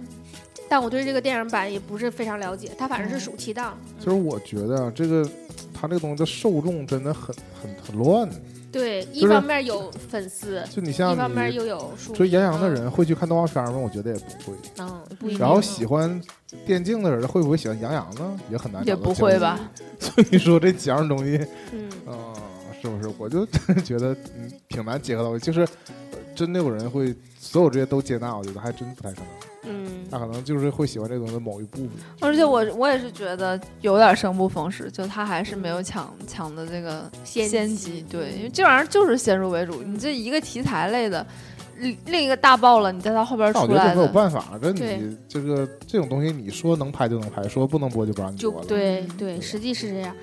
[0.68, 3.78] 但我对这个电影版也不是非常了解，它反正是嗯暑期档。
[4.00, 5.28] 其实我觉得啊这个
[5.74, 8.30] 他这个东西的受众真的很很很乱。
[8.72, 13.80] 对，一就是方面有粉丝，就你像一方面又有书迷追杨洋的，人会去看动画片吗？
[13.80, 14.56] 我觉得也不会。
[14.78, 15.39] 嗯，嗯不一定。
[15.39, 16.22] 然后喜欢
[16.68, 18.39] 电竞的人会不会喜欢杨洋呢？
[18.52, 19.60] 也很难也不会吧？
[20.00, 21.43] 所以说这几样东西，
[21.74, 22.14] 嗯，啊、
[22.82, 23.09] 是不是？
[23.17, 23.45] 我就
[23.84, 25.39] 觉得嗯挺难结合到位。
[25.39, 29.27] 就是呃真的有人会所有这些都接纳，我觉得还真不太可能。
[29.63, 31.89] 嗯，他可能就是会喜欢这个东西的某一部分。
[32.21, 41.25] 而且我我也是觉得有点生不逢时，就他还是没有抢抢的这个先机先机，对，因为这玩意儿就是先入为主，你这一个题材类的，
[41.77, 48.67] 另另一个大爆了，你在他后边那我觉得这没有出来的，办法，这对你这个这种东西，你说能拍就能拍，说不能播就不让你就播了。
[48.67, 50.15] 对嗯对，实际是这样。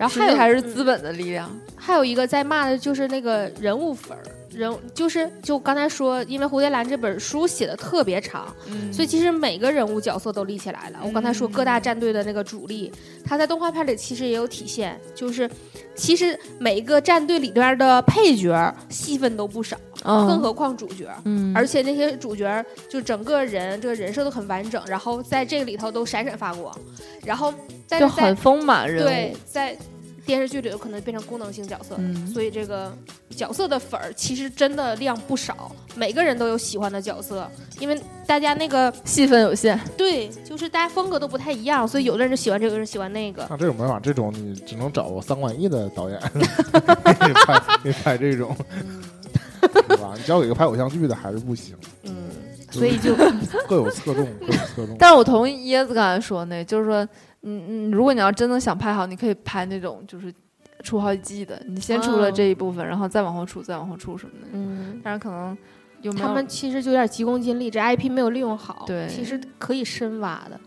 [0.00, 11.00] 然后还有还是资本的力量，还有一个在骂的就是那个人物粉儿，人就是就刚才说，因为《蝴蝶兰》这本书写的特别长，嗯所以其实每个人物角色都立起来了。
[11.02, 12.90] 我刚才说嗯各大战队的那个主力，
[13.22, 15.48] 他在动画片里其实也有体现，就是
[15.94, 21.06] 其实每一个战队里边的配角戏份都不少，更嗯何况主角。
[21.26, 26.74] 嗯，而且那些主角就整个人这个人设都很完整，然后在这个里头都闪闪发光，
[27.22, 27.52] 然后
[27.86, 29.76] 但就是很丰满人对物，在
[30.26, 32.26] 电视剧里有可能变成功能性角色，嗯。
[32.26, 32.92] 所以这个
[33.30, 43.46] 角色的粉儿其实真的量不少，每个人都有喜欢的角色，因为大家那个戏份有限，对，就是大家风格都不太一样，所以有的人就喜欢这个，有人喜欢那个。
[43.50, 46.20] 那这种没办法，这种你只能找三管一的导演。
[46.34, 48.56] 你拍，你拍这种，
[49.60, 50.14] 对吧？
[50.16, 52.19] 你交给一个拍偶像剧的还是不行，嗯，
[52.78, 53.14] 所以就
[53.68, 54.96] 各有侧重，各有侧重。
[54.98, 57.04] 但是我同意椰子刚才说那，就是说，
[57.42, 60.32] 嗯嗯，如果你要真的想拍好，你可以拍那种就是
[60.82, 64.48] 出好几季的，你先出了哦这一部分，然后再往后出，再往后出什么的。
[64.52, 65.56] 嗯，但是可能
[66.02, 70.58] 有没有他们其实就有点急功近利，这 IP 没有利用好，对其实可以深挖的。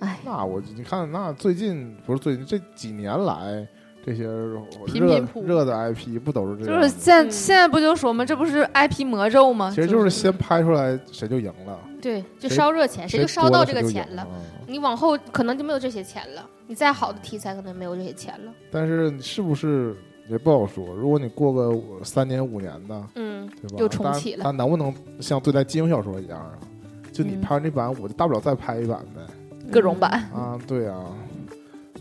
[0.00, 3.66] 哎，那我你看，那最近不是最近这几年来，
[4.08, 6.80] 这些热频扑热的 IP 不都是这样？
[6.80, 8.24] 就是现嗯现在不就说吗？
[8.24, 9.70] 这不是 IP 魔咒吗？
[9.74, 14.26] 其实就是先拍出来谁就赢了，对，就烧热钱，谁就烧到这个钱了。
[14.30, 14.38] 嗯
[14.70, 18.52] 你往后可能就没有这些钱了，你再好的题材可能没有这些钱了。
[18.70, 19.96] 但是是不是
[20.28, 20.84] 也不好说。
[20.94, 23.76] 如果你过个三年五年的，嗯，对吧？
[23.78, 26.52] 又重启了它能不能像对待金庸小说一样啊？
[27.12, 29.22] 就你嗯拍完这版，我就大不了再拍一版呗。
[29.72, 30.10] 各种版。
[30.34, 31.02] 啊，对啊，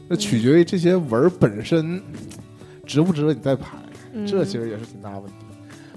[0.09, 2.01] 这取决于这些文儿本身
[2.85, 3.77] 值不值得你再拍，
[4.13, 5.33] 嗯，这其实也是挺大问题。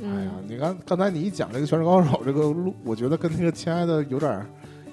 [0.03, 4.47] 哎呀嗯，，你看刚才你一讲这个《全职高手》这个路，我觉得跟那个《亲爱的》有点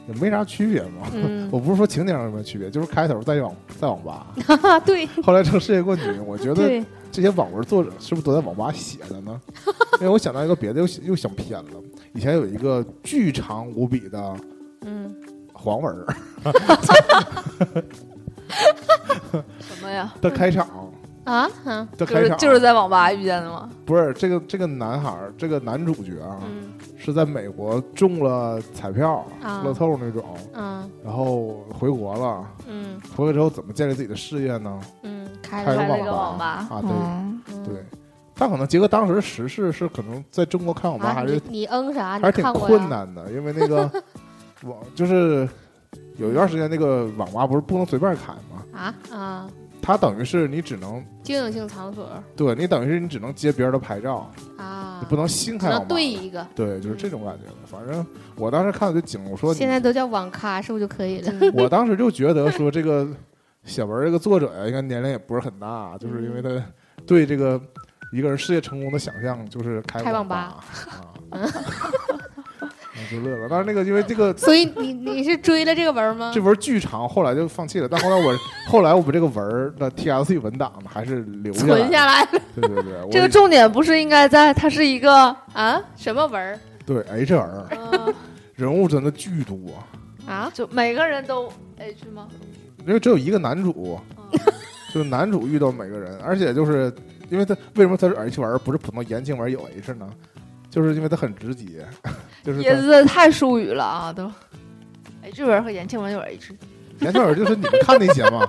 [0.08, 1.08] 也没啥区别嘛。
[1.14, 4.28] 嗯 我不是说情节上有没有区别，就是开头在网在网吧，
[4.86, 6.24] 对后来成世界冠军。
[6.26, 9.42] 我觉得，这些网文作者是不是都在网吧写的呢？
[10.00, 11.72] 因为我想到一个别的，又又想偏了。
[12.14, 14.36] 以前有一个巨长无比的
[14.82, 15.16] 嗯，
[15.54, 16.06] 黄文儿
[18.50, 20.14] 什么呀？
[20.22, 20.68] 的开场。
[21.24, 23.70] 啊啊，的开场，就是在网吧遇见的吗？
[23.86, 26.72] 不是这个这个男孩，这个男主角啊，嗯。
[26.98, 29.62] 是在美国中了彩票、啊。
[29.64, 30.24] 乐透那种，
[30.54, 30.90] 嗯。
[31.04, 32.46] 然后回国了。
[32.68, 32.98] 嗯。
[33.16, 34.80] 回来之后怎么建立自己的事业呢？
[35.04, 36.66] 嗯，开开了网吧。
[36.70, 37.74] 啊对。
[37.74, 37.84] 对，
[38.34, 42.18] 他可能结合当时的时事，是可能在中国开网吧啊，还是你你嗯啥？
[42.20, 42.54] 还是挺？
[42.54, 43.80] 困难的，因为那个
[44.64, 45.48] 网 就是
[46.18, 48.64] 有一段时间那个网吧不是不能随便开吗？
[48.74, 49.50] 啊啊，
[49.82, 55.86] 它等于是你只能经营性场所对你等于是你只能接别人的牌照，啊，你不能新开网吧。
[55.88, 56.46] 对一个。
[56.56, 57.66] 对，就是这种感觉的。
[57.66, 58.06] 反正
[58.36, 61.34] 我当时看了就惊了，我说现在都叫网咖，是不是就可以了？
[61.56, 63.08] 我当时就觉得说这个
[63.64, 66.50] 写文这个作者呀，应该年龄也不是很大，就是因为他
[67.06, 67.60] 对这个
[68.12, 70.58] 一个人事业成功的想象就是开开网吧
[71.30, 71.40] 啊
[73.00, 73.48] 我就乐了。
[73.50, 76.42] 但是那个因为这个 所以你你是追了这个文儿吗这？
[76.42, 77.88] 文儿巨长，后来就放弃了。
[77.88, 78.36] 但后来我
[78.68, 85.14] 后来我们这个文儿的 TLC 文档呢还是留下存下来了对对对， 这个重点不是应该在它是一个
[85.54, 85.82] 啊？
[85.96, 86.60] 什么文儿？
[86.86, 88.14] 对 HR 嗯
[88.56, 89.56] 人物真的巨多，
[90.26, 90.50] 啊？
[90.54, 92.28] 就每个人都 H 吗？
[92.88, 94.40] 因为只有一个男主，嗯
[94.94, 96.92] 就是男主遇到每个人，而且就是
[97.30, 100.10] 因为他为什么他是 H 文不是普通言情文有 H 呢？
[100.70, 101.86] 就是因为他很直接，
[102.44, 104.32] 就是他椰子太术语了啊，都
[105.24, 106.54] H 文和言情文有 H，
[107.02, 108.48] 言情文就是你们看那些嘛，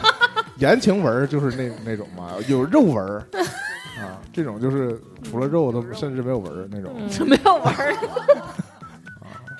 [0.58, 3.04] 言情文就是那那种嘛，有肉文
[4.00, 6.92] 啊，这种就是除了肉都甚至没有文那种。
[6.96, 7.94] 嗯没有文儿。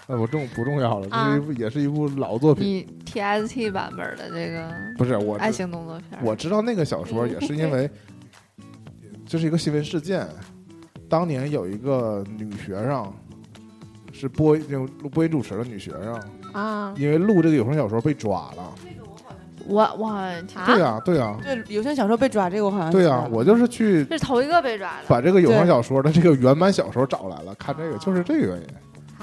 [0.06, 1.06] 那不重不重要了？
[1.08, 7.88] 这啊是一部也是一部老作品，你 TST 版本的这个不是我爱情动作片，我知道那个小说也是因为
[9.26, 10.26] 这是一个新闻事件，
[11.08, 13.12] 当年有一个女学生
[14.12, 16.20] 是播那种录播音主持的女学生，
[16.52, 18.74] 啊因为录这个有声小说被抓了。
[19.66, 25.04] 我我好像听，对呀、对呀、对，有声小说被抓，这个我好像对呀、我就是去这是头一个被抓的。
[25.08, 28.66] 把这个有声小说的这个原版小说找来了，看这个就是这个原因。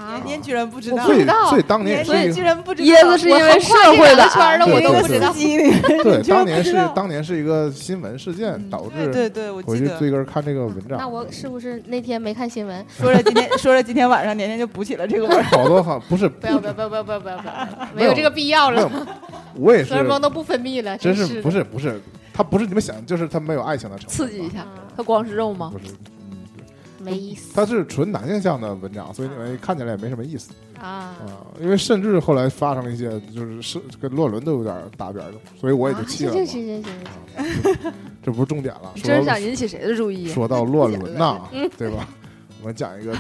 [0.02, 0.26] 啊年！
[0.26, 5.32] 年居然不知道，所以知道所以当年也年年是一个居然不知道，椰子是因为社会的圈的，对我都不知道。
[6.04, 9.97] 对当年是当年是一个新闻事件，嗯导对致对对，我回去记得。
[9.99, 10.97] 追根看这个文章。
[10.97, 12.86] 那我是不是那天没看新闻？
[12.99, 18.89] 说着今天说着今天晚上年年就补起了这个文儿，好多好不是不要不要不要不要不要不要不要， 没有这个必要了，
[19.56, 22.02] 我也是荷尔蒙都不分泌了，真是是不是不是，
[22.34, 25.80] 它不是你们想，就是它没有爱情的成分刺激一下，啊它光是肉吗不？
[25.80, 25.93] 是，
[27.04, 30.84] 没意思它是纯男性向的文章，所以你们看起来也没什么意思啊。
[30.86, 31.16] 啊。
[31.60, 36.34] 因为甚至后来发生了一些，就是是跟乱伦都有点搭边儿的，所以我也就气了。
[36.34, 37.93] 行行行行行，
[38.24, 40.28] 这不是重点了，你真是说到想引起谁的注意？
[40.28, 41.41] 说到乱伦呐，
[41.78, 42.08] 对吧？
[42.62, 43.16] 我们讲一个，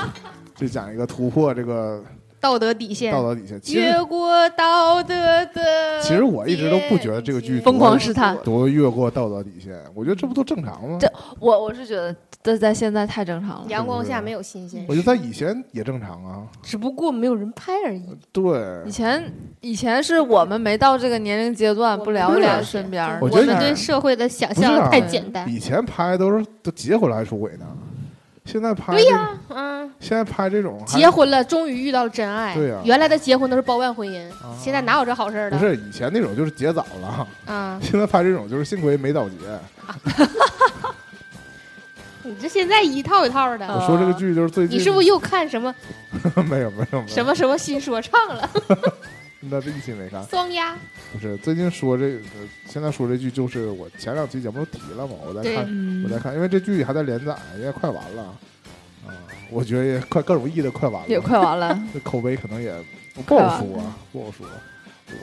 [0.56, 2.02] 就讲一个突破这个
[2.40, 3.60] 道德底线道，德底线。
[3.60, 5.14] 其实越过道德
[5.46, 6.00] 的。
[6.02, 10.98] 其实我一直都不觉得这个剧疯狂试探多越过道德底线，我觉得这不都正常吗？
[11.00, 13.64] 这我我是觉得这在现在太正常了。
[13.68, 16.46] 阳光下没有新鲜我觉得在以前也正常啊。
[16.62, 18.04] 只不过没有人拍而已。
[18.32, 23.18] 对以，前以前是我们没到这个年龄阶段，不了解身边。
[23.20, 25.48] 我觉得你我们对社会的想象太简单。
[25.50, 27.66] 以前拍都是都结婚了还出轨呢，
[28.50, 32.54] 现在拍对这个呀，嗯，现在拍这种结婚了，终于遇到了真爱。
[32.54, 35.58] 对呀原来的结婚都是包办婚姻，啊现在哪有这好事儿的？
[35.58, 39.36] 不是以前那种就是结早了，啊， 现在拍这种就是幸亏没早结。
[42.22, 43.66] 你这现在一套一套的。
[43.66, 45.74] 我说这个剧就是最近你是不是又看什么
[46.48, 48.50] 没有没有没有什么什么新说唱了？
[49.40, 50.76] 那这一期没看，双鸭，
[51.12, 52.24] 不是最近说这个，
[52.66, 58.22] 现在说这剧就是我前两期节目都提了嘛，我在看嗯我在看，因为这剧还在连载，也快完了
[59.06, 59.14] 啊，
[59.50, 61.80] 我觉得也快各种意的快完了，也快完了。
[61.94, 62.74] 这口碑可能也
[63.14, 64.46] 不好说啊，不好说。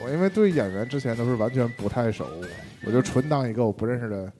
[0.02, 2.26] 我因为对演员之前都是完全不太熟，
[2.86, 4.32] 我就纯当一个我不认识的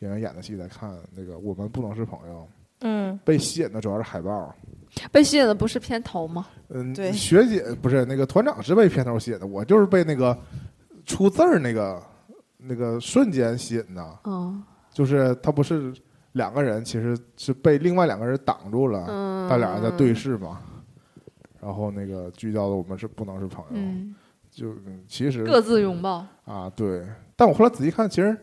[0.00, 0.94] 演员演的戏在看。
[1.16, 2.48] 那个我们不能是朋友，
[2.80, 4.54] 嗯，被吸引的主要是海报。
[5.10, 6.46] 被吸引的不是片头吗？
[6.68, 10.36] 嗯，对学姐不是那个团长是被片头吸引的，我就是被那个
[11.04, 12.02] 出字儿那个
[12.56, 14.18] 那个瞬间吸引的。
[14.24, 14.62] 嗯
[14.92, 15.90] 就是他不是
[16.32, 20.60] 两个人，其实是被另外两个人挡住了，嗯，他俩人在对视嘛。
[21.62, 24.14] 然后那个聚焦的我们是不能是朋友，嗯，
[24.50, 26.26] 就嗯其实各自拥抱。
[26.44, 28.36] 啊对，但我后来仔细看，其实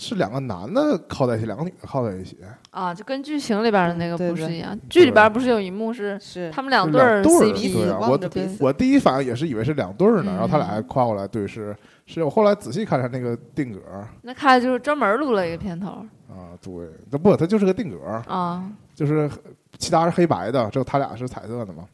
[0.00, 2.38] 是两个男的靠在一起，两个女的靠在一起，
[2.70, 4.76] 啊，就跟剧情里边的那个不是一样。
[4.88, 6.50] 剧里边不是有一幕是是。
[6.50, 10.34] 他们两对 CP，对啊，我着彼此我第一反应也是以为是两对儿呢，嗯。
[10.34, 11.76] 然后他俩还跨过来对视，
[12.06, 13.80] 是我后来仔细看看那个定格。
[14.22, 15.90] 那看来就是专门录了一个片头。
[16.30, 16.72] 啊，对，
[17.10, 18.64] 那不，它就是个定格，啊。
[18.94, 19.30] 就是
[19.78, 21.84] 其他是黑白的，只有他俩是彩色的嘛。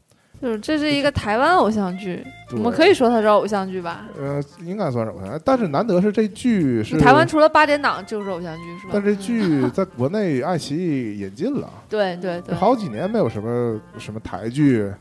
[0.41, 4.05] 就是这是一个台湾偶像剧，我们可以说它是偶像剧吧？
[4.19, 8.91] 呃，应该算是偶像，但是难得是这剧是台湾除了八点档就是偶像剧是吧？
[8.93, 14.91] 但这剧 在国内爱奇艺引进了，对对对，好几年没有什么什么台剧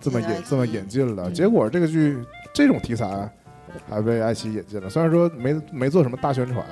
[0.00, 2.18] 这么引这么引进了，嗯结果这个剧
[2.52, 3.30] 这种题材
[3.88, 6.64] 还被爱奇艺引进了，虽然说没没做什么大宣传，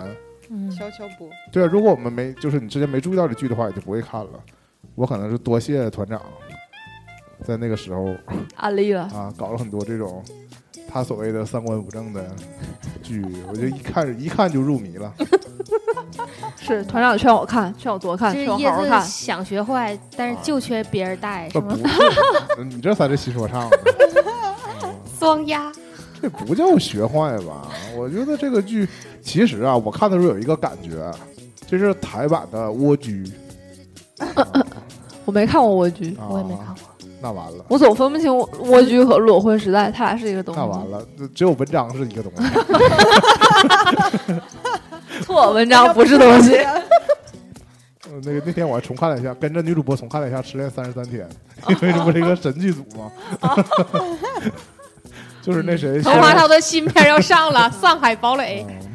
[0.51, 4.31] 嗯悄悄播，对啊，如果我们没就是你之前没注意到这剧的话，也就不会看了。
[4.95, 6.21] 我可能是多谢团长，
[7.43, 8.15] 在那个时候
[8.57, 9.03] 安利了。
[9.15, 10.23] 啊，搞了很多这种
[10.89, 12.25] 他所谓的三观不正的
[13.03, 15.13] 剧， 我就一看一看就入迷了。
[16.61, 19.03] 是团长劝我看，劝我多看，这劝我叶子好好看。
[19.03, 21.77] 想学坏，但是就缺别人带，是吗？
[21.77, 23.69] 这不是， 你这才是新说唱
[25.19, 25.73] 双鸭，
[26.21, 27.69] 这不叫学坏吧？
[27.97, 28.89] 我觉得这个剧
[29.23, 31.11] 其实啊，我看的时候有一个感觉，
[31.67, 33.25] 这是台版的《蜗居》
[35.25, 36.82] 我没看过《蜗居》，啊，我也没看过。
[37.23, 38.31] 那完了，我总分不清
[38.65, 40.61] 《蜗居》和《裸婚时代》，它俩是一个东西。
[40.61, 41.01] 那完，了，
[41.35, 42.43] 只有文章是一个东西。
[45.25, 46.57] 错，文章不是东西。
[48.11, 51.27] 呃那个那天我还重看了一下，跟着女主播重看了一下《失恋三十三天》，
[51.71, 53.11] 因为这不是一个神剧组吗？
[55.41, 58.92] 就是那谁，滕华涛的新片要上了，《上海堡垒》嗯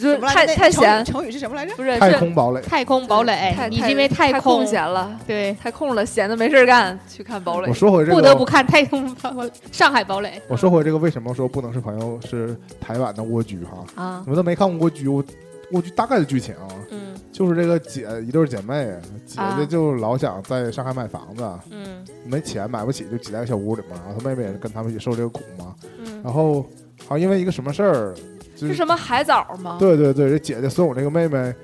[0.00, 1.74] 就是太太闲，成语是什么来着？
[1.76, 2.60] 不是太空堡垒。
[2.62, 7.74] 太空堡垒太，你因为太太空空闲了，对，太空了，闲的没事干，去看堡垒我。
[7.74, 12.20] 说回这个，不得不看太空堡垒，上海堡垒我说回这个，为什么说不能是朋友？
[12.26, 15.22] 是台湾的《蜗居》哈，啊你，们都没看过《蜗居》，我
[15.72, 18.90] 《蜗居》大概的剧情啊嗯就是这个姐一对姐妹，
[19.26, 24.00] 姐啊姐就老想在上海买房子，嗯没钱买不起，就挤在小屋里嘛。
[24.06, 25.74] 然后她妹妹也是跟他们一起受这个苦嘛。
[25.98, 26.62] 嗯然后
[27.06, 28.14] 好像因为一个什么事儿，
[28.56, 29.76] 就是什么海藻吗？
[29.78, 31.54] 对对对，这姐姐孙武这个妹妹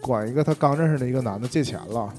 [0.00, 2.12] 管一个她刚认识的一个男的借钱了，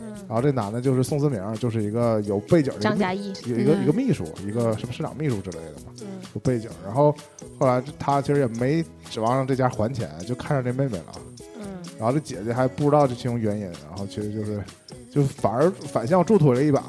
[0.00, 3.82] 嗯，然后这男的就是宋思明，就是一个有背景的一个秘张嘉译，一个一个嗯。
[3.82, 6.06] 一个秘书，一个什么市长秘书之类的嘛，嗯。
[6.34, 6.70] 有背景。
[6.84, 7.14] 然后
[7.58, 11.14] 后来他其实也没指望让这家还钱，就看上这妹妹了。
[11.58, 11.66] 嗯。
[11.98, 14.62] 然后这姐姐还不知道这其中原因，然后其实就是
[15.10, 16.82] 就反而反向助推了一把，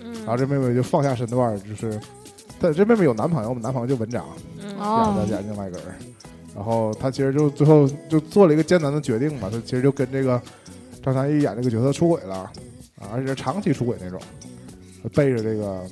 [0.00, 2.00] 嗯，然后这妹妹就放下身段，就是
[2.58, 4.24] 但这妹妹有男朋友，我男朋友就文章
[4.58, 4.68] 嗯。
[4.68, 5.14] 演哦。
[5.16, 5.86] 的演另外一个人，
[6.54, 10.40] 然后他其实就最后就做了一个艰难的决定吧，他其实就跟这个
[11.02, 12.36] 张嘉译演这个角色出轨了
[13.00, 14.20] 啊，而且是长期出轨那种，
[15.14, 15.82] 背着这个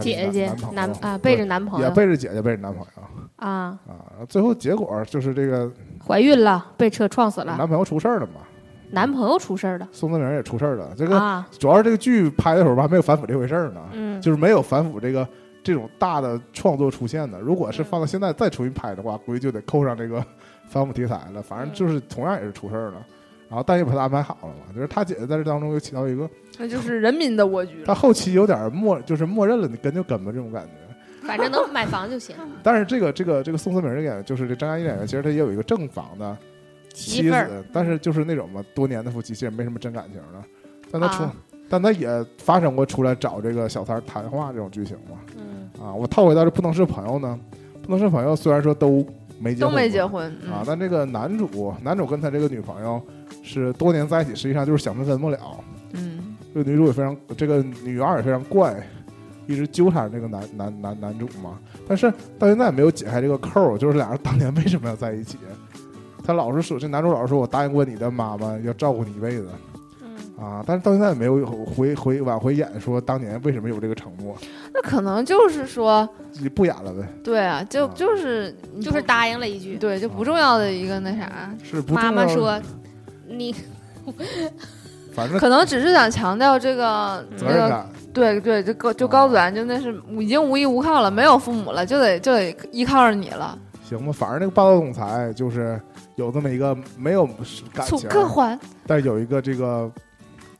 [0.00, 3.08] 姐姐男男朋友男啊背着男朋友也背着姐姐背着男朋友啊。
[3.36, 3.78] 啊，
[4.28, 5.70] 最后结果就是这个
[6.06, 8.40] 怀孕了，被车撞死了，男朋友出事儿了嘛，
[8.90, 14.18] 男朋友出事儿了宋泽明也出事儿了，这个啊，主要是这个剧拍的时候吧，还没有反腐这回事儿呢，嗯。
[14.22, 15.28] 就是没有反腐这个
[15.66, 17.40] 这种大的创作出现的。
[17.40, 20.24] 如果是放到现在再重新拍的话，估计就得扣上这个
[20.70, 21.42] 反腐题材了。
[21.42, 23.04] 反正就是同样也是出事儿了。
[23.48, 27.92] 然后但也把他安排好了嘛，就是他姐姐在这当中又起到一个，那就是人民的蜗居他。
[27.92, 31.26] 后期有点默，就是默认了你跟就跟吧这种感觉。
[31.26, 32.36] 反正能买房就行。
[32.62, 36.36] 但是这个这个这个宋思明这个演员，就是这张嘉译演员，其实他也有一个正房的
[36.92, 40.44] 妻子，但是就是那种嘛，多年的夫妻，其实没什么真感情了。
[40.88, 41.34] 但他出，啊
[41.68, 45.16] 但他也发生过出来找这个小三儿谈话这种剧情嘛。
[45.36, 47.38] 嗯，啊，我套回到这不能是朋友呢，
[47.82, 49.04] 不能是朋友，虽然说都
[49.38, 53.00] 没结都婚，没结婚啊，嗯但这个男主男主跟他这个女朋友
[53.42, 55.38] 是多年在一起，实际上就是想分分不了。
[55.92, 58.74] 嗯，这个女主也非常，这个女二也非常怪，
[59.46, 61.58] 一直纠缠这个男男男男主嘛。
[61.86, 65.38] 但是到现在也没有解开这个扣，就是俩人当年为什么要在一起？
[66.24, 69.75] 他老是说，这男主老是说我答应过你的妈妈要照顾你一辈子嗯，
[70.38, 74.36] 啊，但是到现在也没有回回往回演说当年为什么有这个承诺，
[74.74, 77.08] 那可能就是说，就不演了呗。
[77.24, 79.76] 对啊，就啊就是你就是答应了一句。
[79.76, 82.60] 对就不重要的一个那啥，是不妈妈说，
[83.26, 83.54] 你
[85.14, 94.12] 反正可能只是想强调这个那个，责任感，对对，就高就高端，就那是已经无依无靠了，没有父母了，就得就得依靠着你了，行吧？
[94.12, 95.80] 反正那个霸道总裁就是
[96.16, 97.26] 有这么一个没有
[97.72, 98.10] 感楚情，
[98.86, 99.90] 但有一个这个，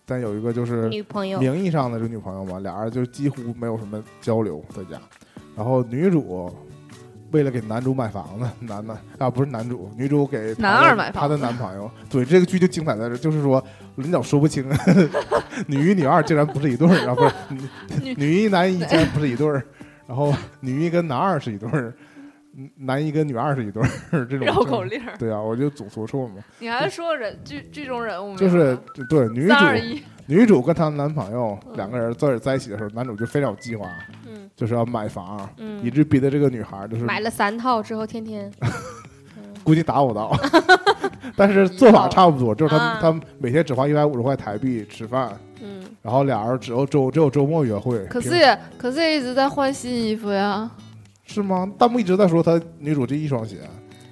[0.09, 5.01] 但有一个就是女朋友，名义上的这女朋友嘛，俩人就几乎没有什么交流在家。
[5.57, 6.55] 然后女主
[7.33, 11.91] 为了给男主买房子， 男的啊不是男主，女主给她的男二买房她的男朋友。
[12.09, 13.63] 对，这个剧就精彩在这，就是说
[13.97, 14.65] 领导说不清，
[15.67, 17.33] 女一女二竟然不是一对儿，啊不是
[18.01, 19.61] 女女一男一竟然不是一对儿，
[20.07, 21.95] 然后女一跟男二是一对儿，嗯
[22.77, 24.83] 男一跟女二是一对儿，这种绕口。
[24.85, 28.77] 令，对啊，我就总说错嘛，你还说人剧剧中人物名就是
[29.09, 29.55] 对女主
[30.27, 31.77] 女主跟她男朋友嗯。
[31.77, 33.89] 两个人在在一起的时候，男主就非常有计划，
[34.27, 34.49] 嗯。
[34.57, 38.51] 就是要买房，以嗯，致逼得这个女孩就是买了三套之后，天天，
[39.37, 40.35] 嗯 估计打我到，
[41.37, 48.03] 但是做法差不多，就是他啊他每天只花一百五十块台币吃饭，嗯，然后俩人只有周只有周末约会。
[48.07, 50.71] 可是也可是也一直在换新衣服呀，
[51.27, 51.71] 是吗？
[51.79, 53.57] 弹幕一直在说他女主这一双鞋，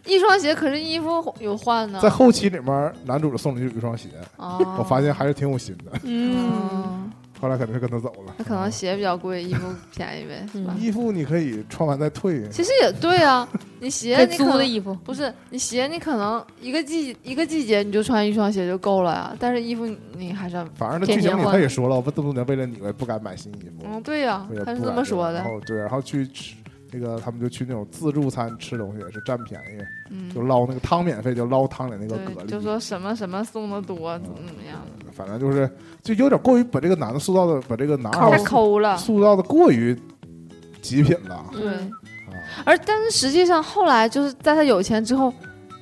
[0.07, 5.93] 一双鞋可是衣服有换呢，在后期里面男主送了女主一双鞋，哦，我发现还是挺有心的。
[6.03, 8.35] 嗯，嗯，后来肯定是跟他走了。
[8.37, 10.75] 那可能鞋比较贵，衣服便宜呗，是吧？
[10.79, 13.49] 衣服你可以穿完再退，其实也对啊，
[13.81, 19.87] 你鞋你租的衣服，不是你鞋，你可能一个季一个季节你就穿一双鞋就够了呀，但是衣服
[20.17, 23.87] 你还是要，反正那剧情里他也说了，我这么多年为了你，我也不敢买新衣服。
[23.87, 25.39] 嗯，对呀我也，他是不敢这么说的。
[25.39, 26.57] 然，后对，然后去吃
[26.95, 32.47] 那个，他们就去那种自助餐吃东西，也是占便宜，嗯，就捞那个汤免费，就捞汤里那个蛤，蜊。
[32.47, 34.81] 就说什么什么送的多，怎么怎么样？
[35.01, 35.69] 的，反正就是
[36.03, 39.99] 就有点过于把这个男的塑造的，把这个男太抠了，塑造的过于
[40.81, 41.45] 极品了。
[41.53, 41.63] 对。
[42.65, 45.33] 而但是实际上后来就是在他有钱之后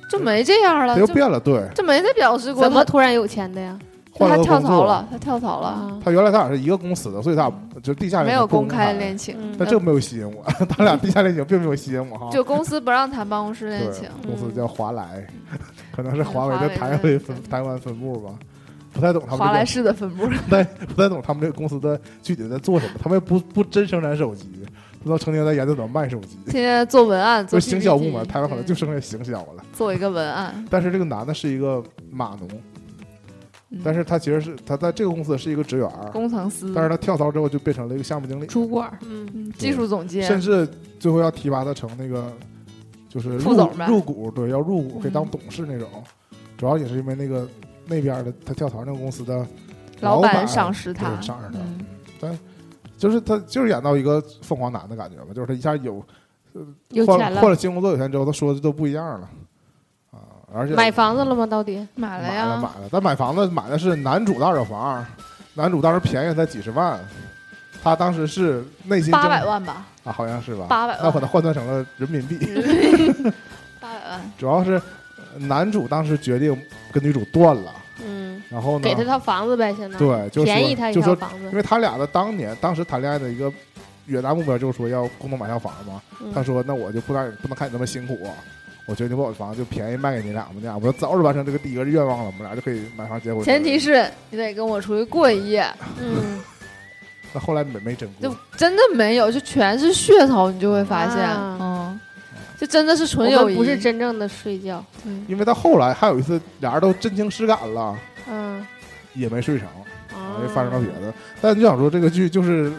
[0.09, 3.77] 就没这样了，就变了，对，就没再表示过怎么，突然有钱的呀？
[4.13, 12.29] 换他跳槽了，他跳槽了，啊，他原来他俩是一个公司的，所以他俩就地下恋情没有公开开恋情，嗯但这个没有吸引我，他俩地下恋情并没有吸引我哈。
[12.31, 15.25] 就公司不让谈办公室恋情，，公司嗯叫华莱，
[15.95, 18.31] 可能是华为的台湾分台湾分部吧，
[18.93, 24.47] 不太懂他们，华莱士的分部，不太不太懂他们这个公司的具体在做什么，他们不不真生产手机，
[24.99, 26.37] 不知道成天在研究怎么卖手机。
[26.45, 29.63] 天天做文案，做就行销部门，台湾可能就剩下行销了。
[29.73, 32.72] 做一个文案，但是这个男的是一个码农，嗯
[33.83, 40.67] 但是他其实是他在这个公司是一个职员儿，工程师，但是他跳槽之后就变成了一个项目经理，主管，嗯，嗯技术总监，甚至
[40.99, 42.31] 最后要提拔他成那个
[43.07, 43.53] 就是入
[43.87, 45.87] 入股，对，要入股可以当嗯董事那种。
[46.55, 47.47] 主要也是因为那个
[47.87, 49.45] 那边的他跳槽那个公司的
[50.01, 51.09] 老板赏识他。
[51.09, 51.57] 对，赏识
[52.19, 52.39] 他，嗯，
[52.97, 55.99] 就是他就是演到一个凤凰男的感觉吧，就是他一下有
[56.53, 57.41] 换有钱了。
[57.41, 59.21] 换了新工作有钱之后，他说的都不一样了。
[59.21, 59.29] 啊，
[60.53, 61.45] 而且买房子了吗？
[61.45, 61.85] 到底？
[61.95, 65.05] 买了买了呀，买了，但买房子买的是男主的二手房，
[65.55, 66.99] 男主当时便宜才几十万，
[67.83, 70.65] 他当时是内心八百万吧，啊，好像是吧？
[70.69, 72.37] 八百万那把它换算成了人民币，
[73.81, 74.73] 八百万，主要是
[75.17, 76.55] 呃男主当时决定
[76.91, 77.73] 跟女主断了，
[78.05, 81.51] 嗯，然后呢，给他套房子呗，现在对，就说便宜他一就说，套房子因。
[81.53, 83.51] 为他俩的当年当时谈恋爱的一个
[84.05, 88.17] 远大目标就是说要共同买套房嘛，嗯他说那我就不让不能看你那么辛苦。
[88.85, 93.43] 我觉得你把我的房子就便宜卖给你俩嘛，这样我早日完成这个第一个愿望了，我们俩就可以买房结婚。
[93.43, 95.65] 前提是你得跟我出去过一夜，
[96.01, 96.39] 嗯，
[97.33, 101.99] 那后来没没真就，真的没有，就全是噱头，你就会发现，啊嗯，
[102.59, 104.83] 就真的是纯友谊，不是真正的睡觉。
[105.03, 107.97] 对因为到后来还有一次俩人都真情实感了，
[108.29, 108.65] 嗯，
[109.13, 109.67] 也没睡成，
[110.13, 111.13] 啊也发生了别的。
[111.41, 112.71] 但就想说这个剧就是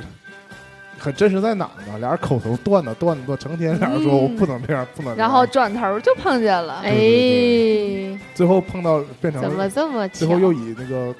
[1.05, 1.99] 很真实在哪呢？
[1.99, 5.15] 俩人口头断的断的，成天俩人说嗯我不能这样，不能。
[5.15, 10.15] 然后转头就碰见了，哎，最后碰到变成怎么这么巧？
[10.21, 11.15] 最后又以那个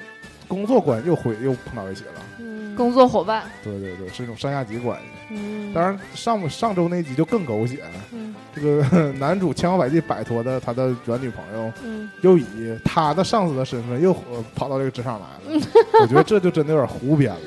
[0.47, 2.11] 工作关系又回又碰到一起了。
[2.39, 5.05] 嗯工作伙伴，对对对，是一种上下级关系。
[5.29, 7.79] 嗯，当然上上周那集就更狗血，
[8.11, 8.83] 嗯这个
[9.17, 12.45] 男主千方百计摆脱的他的原女朋友，嗯，又以
[12.83, 15.61] 他的上司的身份又呃跑到这个职场来了。
[16.01, 17.39] 我觉得这就真的有点胡编了。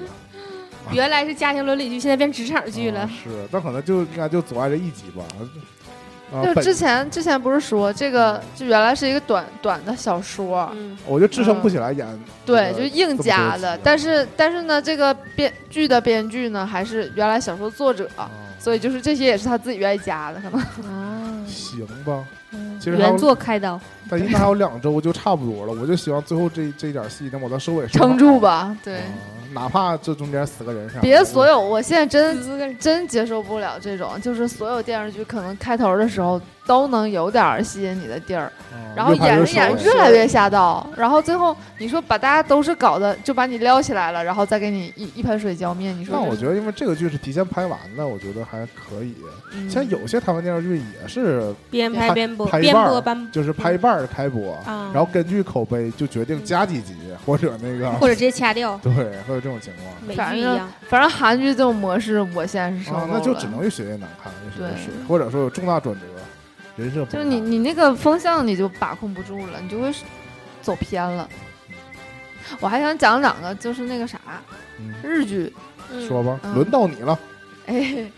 [0.93, 3.11] 原来是家庭伦理剧，现在变职场剧了啊。
[3.23, 5.25] 是，但可能就应该就阻碍这一集吧。
[6.31, 12.07] 啊，就之前之前不是说这个就原来是一个短短的小说，嗯我就支撑不起来演。
[12.45, 13.79] 对，这个就硬加的。
[13.83, 18.07] 但是是但是呢，这个编剧的编剧呢还是原来小说作者，
[18.59, 20.61] 所以就是这些也是他自己愿意加的，可能。
[20.61, 22.23] 啊，行吧，
[22.53, 23.81] 嗯其实原作开刀，
[24.11, 25.73] 但应该还有两周就差不多了。
[25.81, 28.39] 我就希望最后这这一点戏能把它收尾撑住。
[28.39, 29.03] 吧，对，啊
[29.53, 49.15] 哪怕这中间死个人啥，别所有，我现在真真接受不了这种，就是所有电视剧可能开头的时候都能有点儿吸引你的地儿，啊然后演着演着越来越下道，然后最后你说把大家都是搞的，就把你撩起来了，然后再给你一一盆水浇灭，你说这但我觉得，因为这个剧是提前拍完的，我觉得还可以。
[49.55, 56.95] 嗯像有些台湾电视剧也是，边拍拍边播，边拍一半就是拍一半儿开播，啊，然后根据口碑就决定加几集，
[57.25, 59.87] 或者那个或者直接掐掉，对，会有这种情况。
[60.07, 60.69] 美反正剧一样。
[60.89, 66.01] 反正韩剧这种模式，我现在是受那就只能越学越难看，越学越对水，或者说有重大转折，
[66.79, 69.93] 人设就是你你那个风向你就把控不住了，你就会
[70.63, 71.29] 走偏了。
[72.61, 74.19] 我还想讲两个，就是那个啥
[74.79, 74.95] 嗯。
[75.03, 75.53] 日剧，
[75.93, 76.07] 嗯。
[76.07, 76.55] 说吧，嗯。
[76.55, 77.19] 轮到你了，
[77.67, 78.11] 哎，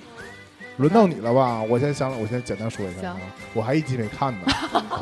[0.77, 1.63] 轮到你了吧？
[1.63, 3.17] 我先想，我先简单说一下啊，
[3.55, 4.47] 我还一集没看呢，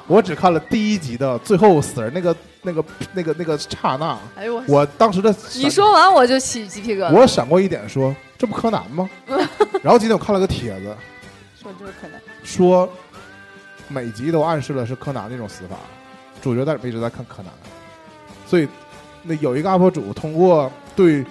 [0.06, 7.12] 我只看了第一集的最后死人那个那个那个那个刹那，哎呦我，我当时的你说完我就起鸡皮疙瘩。
[7.12, 9.10] 我闪过一点说，这不柯南吗？
[9.82, 10.96] 然后今天我看了个帖子，
[11.60, 12.88] 说就是柯南，说
[13.88, 15.76] 每集都暗示了是柯南那种死法，
[16.40, 17.50] 主角在一直在看柯南，
[18.46, 18.68] 所以
[19.22, 21.24] 那有一个 UP 主通过对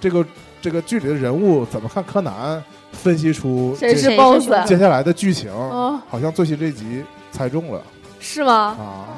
[0.00, 0.24] 这个
[0.60, 4.66] 这个剧里的人物怎么看柯南，分析出谁是 BOSS？
[4.66, 7.82] 接下来的剧情，哦，好像最新这集猜中了
[8.18, 8.52] 是吗？
[8.52, 9.08] 啊！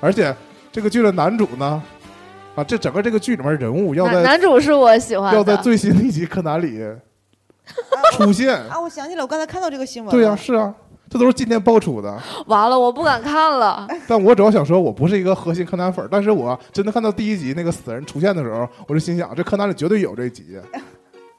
[0.00, 0.34] 而且
[0.72, 1.82] 这个剧的男主呢，
[2.56, 6.80] 啊，这整个这个剧里面人物要在男主是我喜欢的，要在最新的一集柯南里
[8.12, 8.54] 出现。
[8.68, 10.12] 啊，我想起来，我刚才看到这个新闻了。
[10.12, 10.74] 对呀、是啊，
[11.14, 12.12] 这都是今天爆出的。
[12.46, 13.86] 完了，我不敢看了。
[14.08, 20.58] 但我主要想说，我不是一个核心柯南粉儿，但是我真的看到第一集那个死人出现的时候，我就心想，这柯南里绝对有这一集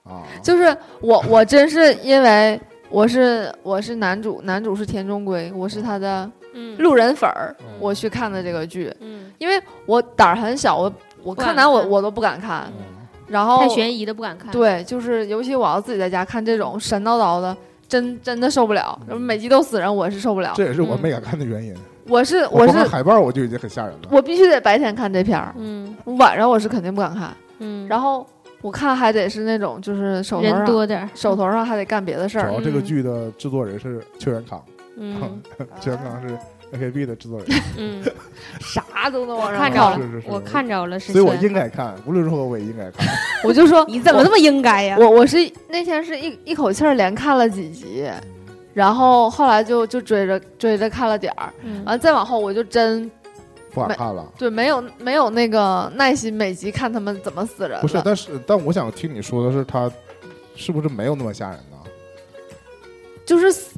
[0.06, 0.24] 啊！
[0.42, 2.58] 就是我，我真是因为
[2.90, 17.58] 我是我是男主，男主是田中圭，我是他的嗯路人粉儿，嗯我去看的这个剧，嗯，因为我胆儿很小，我我柯南我我都不敢看，嗯然后太悬疑的不敢看。，对，就是尤其我要自己在家看这种神叨叨的，
[17.96, 20.66] 真真的受不了，嗯每集都死人，我是受不了这。
[20.66, 21.74] 也是我没敢看的原因。
[22.08, 24.00] 我是我我是海报我就已经很吓人了。
[24.12, 27.34] 我必须得白天看这片儿，嗯晚上我是肯定不敢看。
[27.60, 28.28] 嗯，然后
[28.62, 32.50] 我看还得是那种就是手头人上多点，手头上还得干别的事儿。
[32.50, 34.62] 主要这个剧的制作人是邱元康，
[34.98, 35.42] 嗯
[35.80, 36.38] 邱元康是
[36.74, 37.48] AKB 的制作人，
[37.78, 38.04] 嗯，
[38.60, 43.08] 啥都能往上看着了是是是，我看着了，是所以我应该看，无论如何我也应该看。
[43.44, 44.98] 我就说你怎么那么应该呀？
[45.00, 45.38] 我我是
[45.70, 48.10] 那天是一一口气儿连看了几集，
[48.74, 53.10] 然后后来就就追着追着看了点儿，嗯完了再往后我就真
[53.72, 54.26] 不敢看了。
[54.38, 57.80] 对没有没有那个耐心每集看他们怎么死人。
[57.82, 59.90] 不是，但是但我想听你说的是他
[60.56, 61.78] 是不是没有那么吓人呢？
[63.26, 63.72] 就是死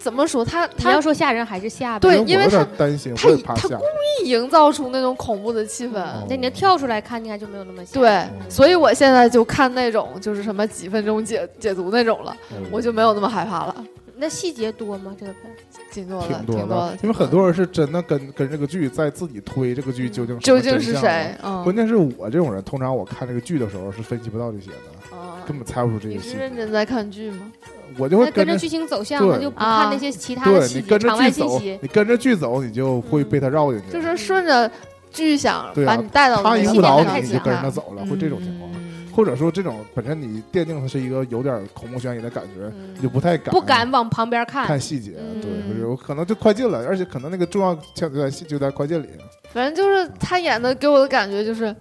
[0.00, 2.00] 怎么说他他要说吓人还是吓呗？
[2.00, 3.78] 对因为我有点他担心，他他吓。
[4.24, 5.98] 营造出那种恐怖的气氛。
[5.98, 8.00] 哦那你要跳出来看，应该就没有那么吓。
[8.00, 13.84] 对，所以我现在就看那种就是什么几分钟解解读那种了，嗯我就没有那么害怕了，
[14.16, 15.14] 那细节多吗？
[15.18, 15.56] 这个片儿
[15.92, 21.60] 挺多的，挺多的，因为很多人是真的跟跟这个剧在自己推这个剧究竟究竟是谁啊？？
[21.60, 26.40] 嗯关键是我这种人，通常我看这个剧的时候是分析不到这些的，啊根本猜不出这你是些细节。
[26.40, 27.50] 认真在看剧吗？
[27.98, 31.78] 我就会跟着着剧情走向，对那就不啊看那些其他的细节、对你跟着场外剧走信息，。
[31.82, 33.92] 你跟着剧走，你就会被他绕进去。
[33.92, 34.70] 就是顺着
[35.10, 38.70] 剧想把你带到他一误导你，你就跟着他走了，会这种情况。
[38.72, 38.80] 嗯
[39.12, 44.64] 或者说这种本身你奠定的是一个有点恐怖悬疑的感觉，嗯你就不太敢不敢往旁边看。
[44.64, 49.08] 看细节，嗯对，有可能就快进了，而且可能那个重要桥段戏就在快进里。
[49.52, 51.74] 反正就是他演的给我的感觉就是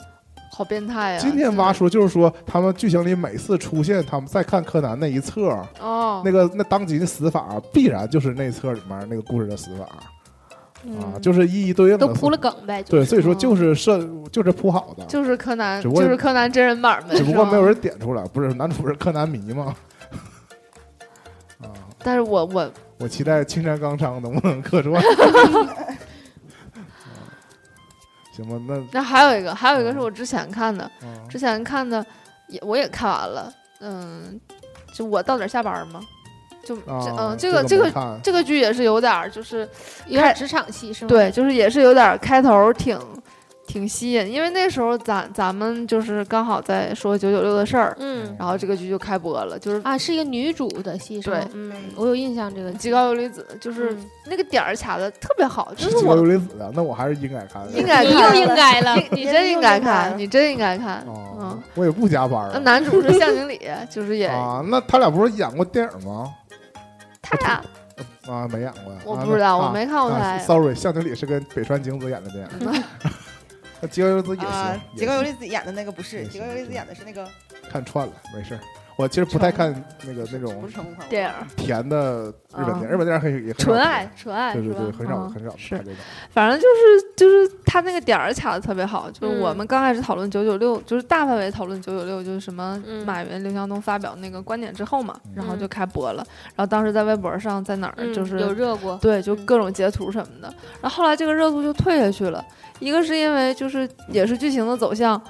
[0.52, 1.20] 好变态呀。
[1.20, 9.84] 今天挖说就是说，他们剧情里每次出现他们在看柯南那一册，哦，那个那当集的死法必然就是那册里面那个故事的死法。
[9.86, 10.04] 啊，
[10.86, 12.82] 嗯就是一一对应的都铺了梗呗。
[12.84, 14.00] 对，就是所以说就是设
[14.32, 17.16] 就是铺好的，就是柯南，只不过就是柯南真人版呗。
[17.18, 19.76] 只不过没有人点出来，不是男主是柯南迷吗？
[21.62, 21.68] 啊，
[22.02, 25.04] 但是我我 我期待青山刚昌能不能客串。
[28.42, 32.06] 啊行吧，那那还有一个，还有一个嗯是我之前看的，啊之前看的
[32.48, 34.40] 也我也看完了，嗯，
[34.94, 36.02] 就我到点下班吗？
[36.64, 39.68] 就这啊嗯，这个这个这个剧也是有点，就是
[40.08, 43.00] 有点职场戏是吗？，对，就是也是有点开头挺
[43.70, 51.38] 挺吸引，因为那时候咱咱们就是刚好在说九九六的事儿，嗯然后这个剧就开播了，就是啊，是一个女主的戏是吗？
[51.40, 57.70] 对嗯，我有印象这个极高游离子，就是嗯那个点儿卡的特别好，就是是游我离子的，那我还是应该看的。
[57.72, 62.50] 你应该看又应该了，你真应该看，你真应该看，哦嗯，，我也不加班啊。
[62.56, 66.34] 那男主是向经理， 就是演啊，那他俩不是演过电影吗？
[67.22, 70.40] 他俩啊，没演过我不知道，那我没看过他啊。
[70.40, 72.84] Sorry，向经理是跟北川景子演的电影。
[73.82, 77.28] 那吉高由里子也啊行，，吉高由里里子演的那个不是，也吉高由里子演的是那个
[77.70, 78.60] 看串了，没事儿。
[79.00, 79.74] 我其实不太看
[80.04, 80.70] 那个那种
[81.08, 82.26] 电影甜的
[82.58, 86.00] 日本电影，啊日本电影很也纯爱，纯爱对对对，很少嗯很少是看这种。
[86.32, 93.06] 反正就是就是他那个点儿卡的特别好，就是嗯我们刚开始讨论九九六，就是大范围讨论九九六，就是什么嗯。
[93.06, 95.32] 马云、刘强东发表那个观点之后嘛，嗯。
[95.34, 96.22] 然后就开播了，
[96.58, 99.46] 然后当时在微博上在哪儿嗯就是有热过，对，就嗯。
[99.46, 100.54] 各种截图什么的。
[100.82, 102.44] 然后后来这个热度就退下去了，
[102.80, 105.22] 一个是因为就是也是剧情的走向，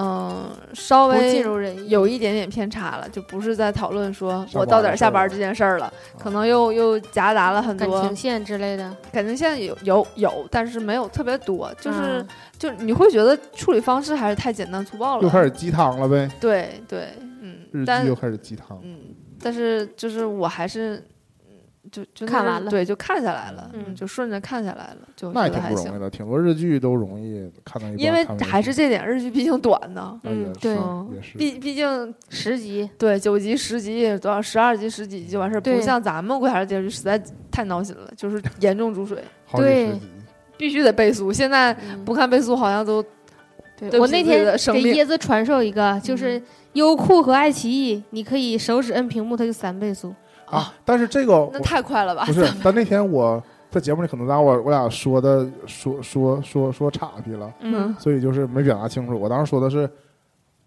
[0.00, 1.88] 嗯、稍微尽如人意。
[1.88, 12.28] 有一点点偏差了，就不是在讨论说我到点儿下班这件事儿了，可能又又夹杂了很多感情线之类的，感情线有有有，但是没有特别多，就是、嗯
[12.58, 15.22] 就你会觉得处理方式还是太简单粗暴了。
[15.22, 17.08] 又开始鸡汤了呗，对对，
[17.40, 18.78] 嗯日，但剧又开始鸡汤。
[18.82, 18.98] 嗯，
[19.42, 21.04] 但是就是我还是。
[21.88, 26.00] 嗯就就看完了对，就看下来了，嗯就顺着看下来了，就那也觉还行挺不容易。
[26.00, 30.76] 的，挺多日剧都容易看到一半因为还是这点，日剧毕竟短呢，啊嗯对
[31.36, 37.20] 毕毕竟十集，对九集、十集多少、十二集、十几集就完事儿，不像咱们国产电视剧实在
[37.50, 39.22] 太闹心了，就是 严重注水，
[39.56, 39.92] 对。
[40.56, 41.32] 必须得倍速。
[41.32, 43.00] 现在嗯不看倍速好像都
[43.78, 50.12] 对我那天给椰子传授一个，就是优酷和爱奇艺，你可以手指摁屏幕，它就三倍速。
[50.50, 52.32] 啊，但是这个那我太快了吧不？
[52.32, 57.94] 是，但那天我在节目里可能让我我俩说的说说说说岔劈了，嗯。
[57.98, 59.18] 所以就是没表达清楚。
[59.18, 59.88] 我当时说的是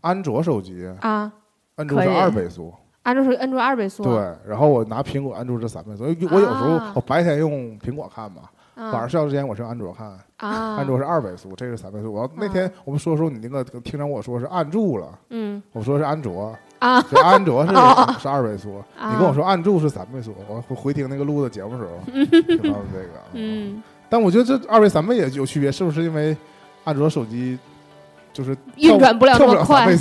[0.02, 1.32] 安卓手机，啊，
[1.76, 2.74] 安卓是二倍速，
[3.04, 6.04] 安卓是摁住二倍速啊，对，然后我拿苹果安卓是三倍速。
[6.04, 8.42] 我有时候啊我白天用苹果看嘛，
[8.76, 10.08] 啊，晚上睡觉之前我是用安卓看，
[10.38, 12.14] 啊，安卓是二倍速，这是三倍速。
[12.14, 15.62] 我要那天我们说说你那个听着我说是按住了，嗯。
[15.72, 17.02] 我说是安卓，啊。
[17.10, 18.16] 就安卓是哦。
[18.20, 19.12] 是二倍速，啊。
[19.12, 23.24] 你跟我说按住是三倍速，我回回听那个录的节目时候 听到的这个，啊。
[23.34, 26.36] 嗯，但我觉得这二倍三倍也有区别，是不是因为
[26.84, 27.58] 安卓手机
[28.34, 29.88] 就是运转不了那么快？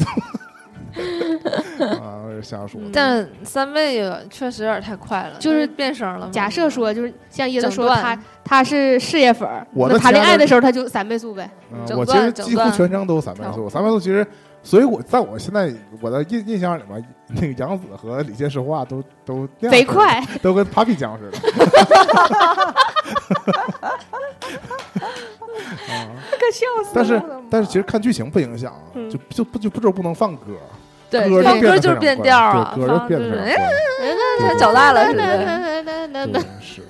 [1.78, 6.28] 啊，瞎说但三倍也确实有点太快了，就是变声了。
[6.32, 11.48] 假设说就是像椰子说他他是事业粉，我的那谈恋爱的时候他就三倍速呗。
[11.72, 14.26] 嗯，我其实几乎全程都三倍速，三倍速其实，
[14.62, 21.38] 所以我在我现在我的印印象里面， 那个杨紫和李健说话都都那样，贼快， 都跟 Papi 酱似的。
[25.90, 26.08] 啊，
[26.38, 30.52] 可笑死但是但是其实看剧情不影响，嗯就就不就不就不能放歌，
[31.10, 33.66] 对歌放歌就是变快调啊，对，歌就放就是哎变得
[33.98, 34.48] 非常快。
[34.48, 36.40] 像脚大了似的。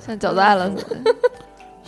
[0.07, 1.15] 像脚大了似的。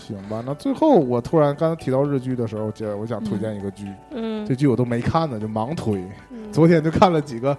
[0.06, 6.02] 行吧，那最后我突然刚才提到日剧的时候，姐我想推荐一个剧，嗯这剧我都没看呢，就盲推。
[6.30, 7.56] 嗯昨天就看了几个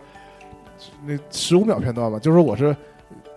[1.05, 2.75] 那十五秒片段吧，就是我是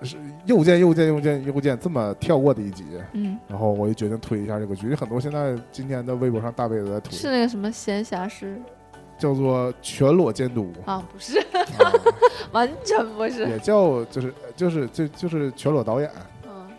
[0.02, 4.94] 是右键右键右键右键这么跳过的一集，嗯，然后我就决定推一下这个剧。
[4.94, 8.60] 很多现在今天的微博上大 V 都在推，是那个什么闲暇师
[9.18, 11.02] 叫做全裸监督，啊？
[11.10, 11.92] 不是，啊、
[12.52, 13.48] 完全不是。
[13.48, 16.22] 也叫就是就是就就是全裸导演嗯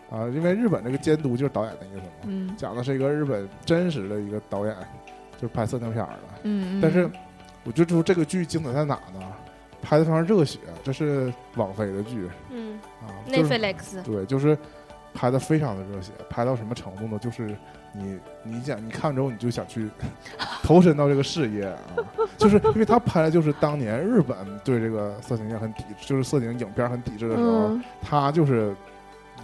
[0.10, 4.76] 啊，因为日本这个监督就是导演的一个什么，嗯讲的是一个日本真实的一个导演，
[5.40, 6.20] 就是拍色情片儿的。
[6.44, 7.10] 嗯，但是
[7.64, 9.22] 我就说这个剧精彩在哪呢？
[9.80, 14.58] 拍的非常热血，这是网飞的剧嗯啊，，Netflix 对，就是
[15.14, 17.20] 拍的非常的热血，拍到什么程度呢？
[17.20, 17.56] 就是
[17.94, 19.88] 你你想你看之后你就想去
[20.64, 21.78] 投身到这个事业啊，
[22.38, 28.76] 就是因为他拍的就是当年日本对这个色情片很抵，就是色情影片很抵制的时候，嗯他就是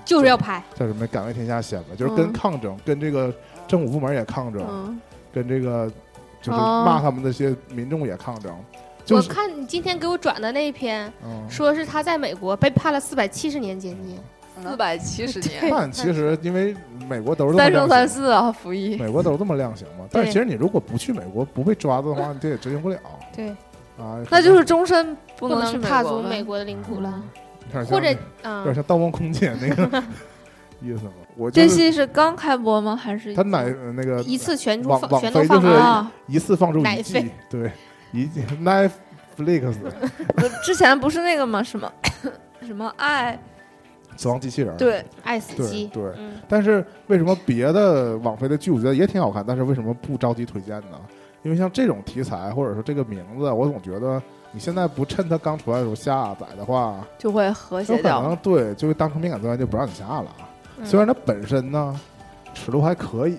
[0.05, 3.34] 就是要拍，叫什么“敢为天下先”嘛，就是跟嗯抗争，跟这个
[3.67, 4.99] 政府部门也抗争，嗯
[5.34, 5.91] 跟这个
[6.41, 8.53] 就是哦骂他们那些民众也抗争，
[9.09, 14.19] 我看你今天给我转的那一篇，嗯，说是他在美国被判了四百七十年监禁，
[14.61, 16.75] 四百七十年，但其实因为
[17.09, 18.95] 美国都是三生，三世啊，服役。
[18.97, 20.05] 美国都是这么量刑嘛。
[20.11, 22.97] 但是其实你如果不去美国不被抓的话，你这也执行不了
[23.35, 23.49] 对，
[23.97, 24.23] 啊。
[24.30, 27.42] 那就是终身不不能踏足美国的领土了，有
[27.73, 30.03] 点像或者有点嗯，像《盗梦空间》那个
[30.81, 31.11] 意思嘛。
[31.35, 32.95] 我这是戏是刚开播吗？
[32.95, 35.67] 还是他奶呃那个一次全部网放全都放出？
[36.27, 37.71] 一次放出一季对，
[38.11, 39.73] 一季 Netflix
[40.37, 41.63] 不之前不是那个吗？
[41.63, 41.91] 什么
[42.61, 43.39] 什么爱？
[44.15, 46.03] 死亡机器人，对，爱死对机，对。
[46.19, 50.99] 嗯，但是为什么别的网飞的剧我觉得也挺好看，但是为什么不着急推荐呢？
[51.41, 54.21] 因为像这种题材或者说这个名字，我总觉得
[54.53, 58.21] 你现在不趁它刚出来的时候下载的话，就会和谐掉。
[58.21, 60.27] 能对就会当成敏感资源就不让你下了。
[60.77, 61.99] 嗯虽然它本身呢
[62.53, 63.38] 尺度还可以，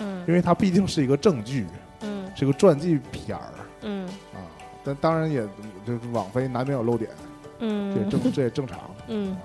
[0.00, 1.66] 嗯因为它毕竟是一个正剧，
[2.00, 3.52] 嗯是个传记片儿
[3.82, 4.38] 嗯啊。
[4.84, 5.42] 但当然也
[5.84, 7.10] 就是网飞难免有漏点，
[7.58, 8.78] 嗯这也嗯正这也正常。
[9.08, 9.36] 嗯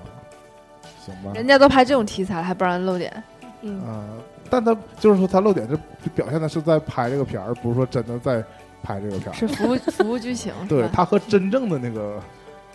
[1.03, 3.23] 行吧，人家都拍这种题材了，还不让人露点？
[3.61, 4.09] 嗯嗯，
[4.49, 8.43] 但他就是说他漏点，就就表现的是在拍这个片儿，而不是说真的在
[8.81, 9.33] 拍这个片儿。
[9.33, 12.19] 是服务服务剧情，对他和真正的那个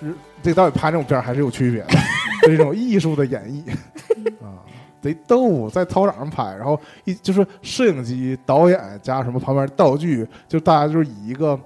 [0.01, 1.99] 日这个导演拍这种片儿还是有区别的，
[2.47, 3.71] 是一种艺术的演绎
[4.45, 4.61] 啊，
[5.01, 11.59] 贼逗，在操场上拍，然后一就是摄影机、导演加什么旁边道具，就大家就是以一个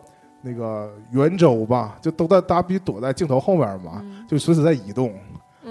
[0.43, 5.15] 那个圆周吧，就都在大家必须躲在镜头后面嘛，嗯就随时在移动，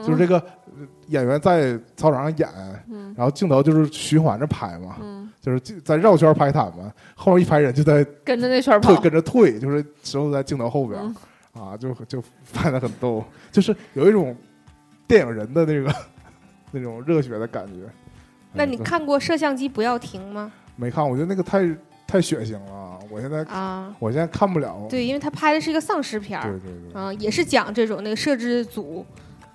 [0.03, 2.49] 就是这个呃演员在操场上演。
[2.87, 11.15] 嗯然后镜头就是循环着拍嘛，嗯，就是在绕圈拍他们，后面一排人就在跟着那圈退跑，跟着退，就是时候在镜头后边、嗯
[11.63, 12.23] 啊，就就
[12.53, 14.35] 拍的很逗，就是有一种
[15.07, 15.95] 电影人的那个
[16.71, 17.89] 那种热血的感觉。
[18.53, 20.51] 那你嗯看过摄像机不要停吗？
[20.75, 21.07] 没看？
[21.07, 21.67] 我觉得那个太
[22.07, 24.87] 太血腥了，我现在啊，我现在看不了。
[24.89, 29.05] 对，因为他拍的是一个丧尸片对儿，对对，啊，也是讲这种那个摄制组，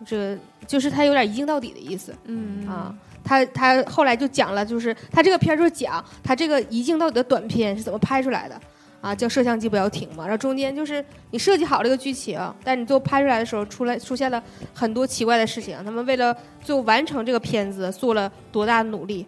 [0.05, 2.95] 这就是他有点一镜到底的意思嗯啊。
[3.25, 8.61] 他他后来就讲了，就是他这个片儿就是讲他这个一镜到底的短片是怎么拍出来的
[9.01, 10.25] 啊，叫摄像机不要停嘛。
[10.25, 14.43] 然后中间就是你设计好这个剧情，但你最后拍出来的时候，出来出现了
[14.73, 15.77] 很多奇怪的事情。
[15.85, 19.27] 他们为了最后完成这个片子做了多大的努力？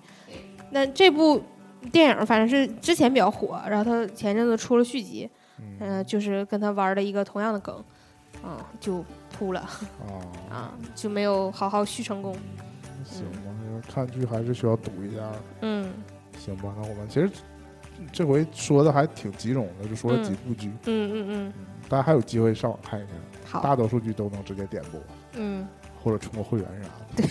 [0.71, 1.43] 那这部
[1.93, 5.29] 电影反正是之前比较火，然后他前阵子出了续集，
[5.61, 7.85] 嗯嗯、就是跟他玩的一个同样的梗，
[8.45, 9.71] 嗯、就扑了啊，
[10.51, 12.37] 啊，就没有好好续成功。
[13.05, 15.21] 行吧，看剧还是需要赌一下。
[15.63, 15.91] 嗯
[16.39, 17.31] 行吧，那我们其实
[18.13, 21.53] 这回说的还挺集中的，就说了几部剧，嗯嗯嗯，
[21.89, 23.13] 大家还有机会上网看一看。
[23.45, 25.01] 好，大多数剧都能直接点播，
[25.35, 25.67] 嗯，
[26.03, 27.17] 或者充个会员啥的。
[27.17, 27.27] 对，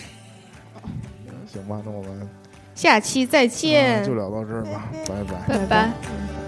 [1.46, 2.28] 行吧，那我们
[2.74, 4.00] 下期再见。
[4.00, 5.58] 啊就聊到这儿吧，拜拜。
[5.58, 6.45] 拜拜。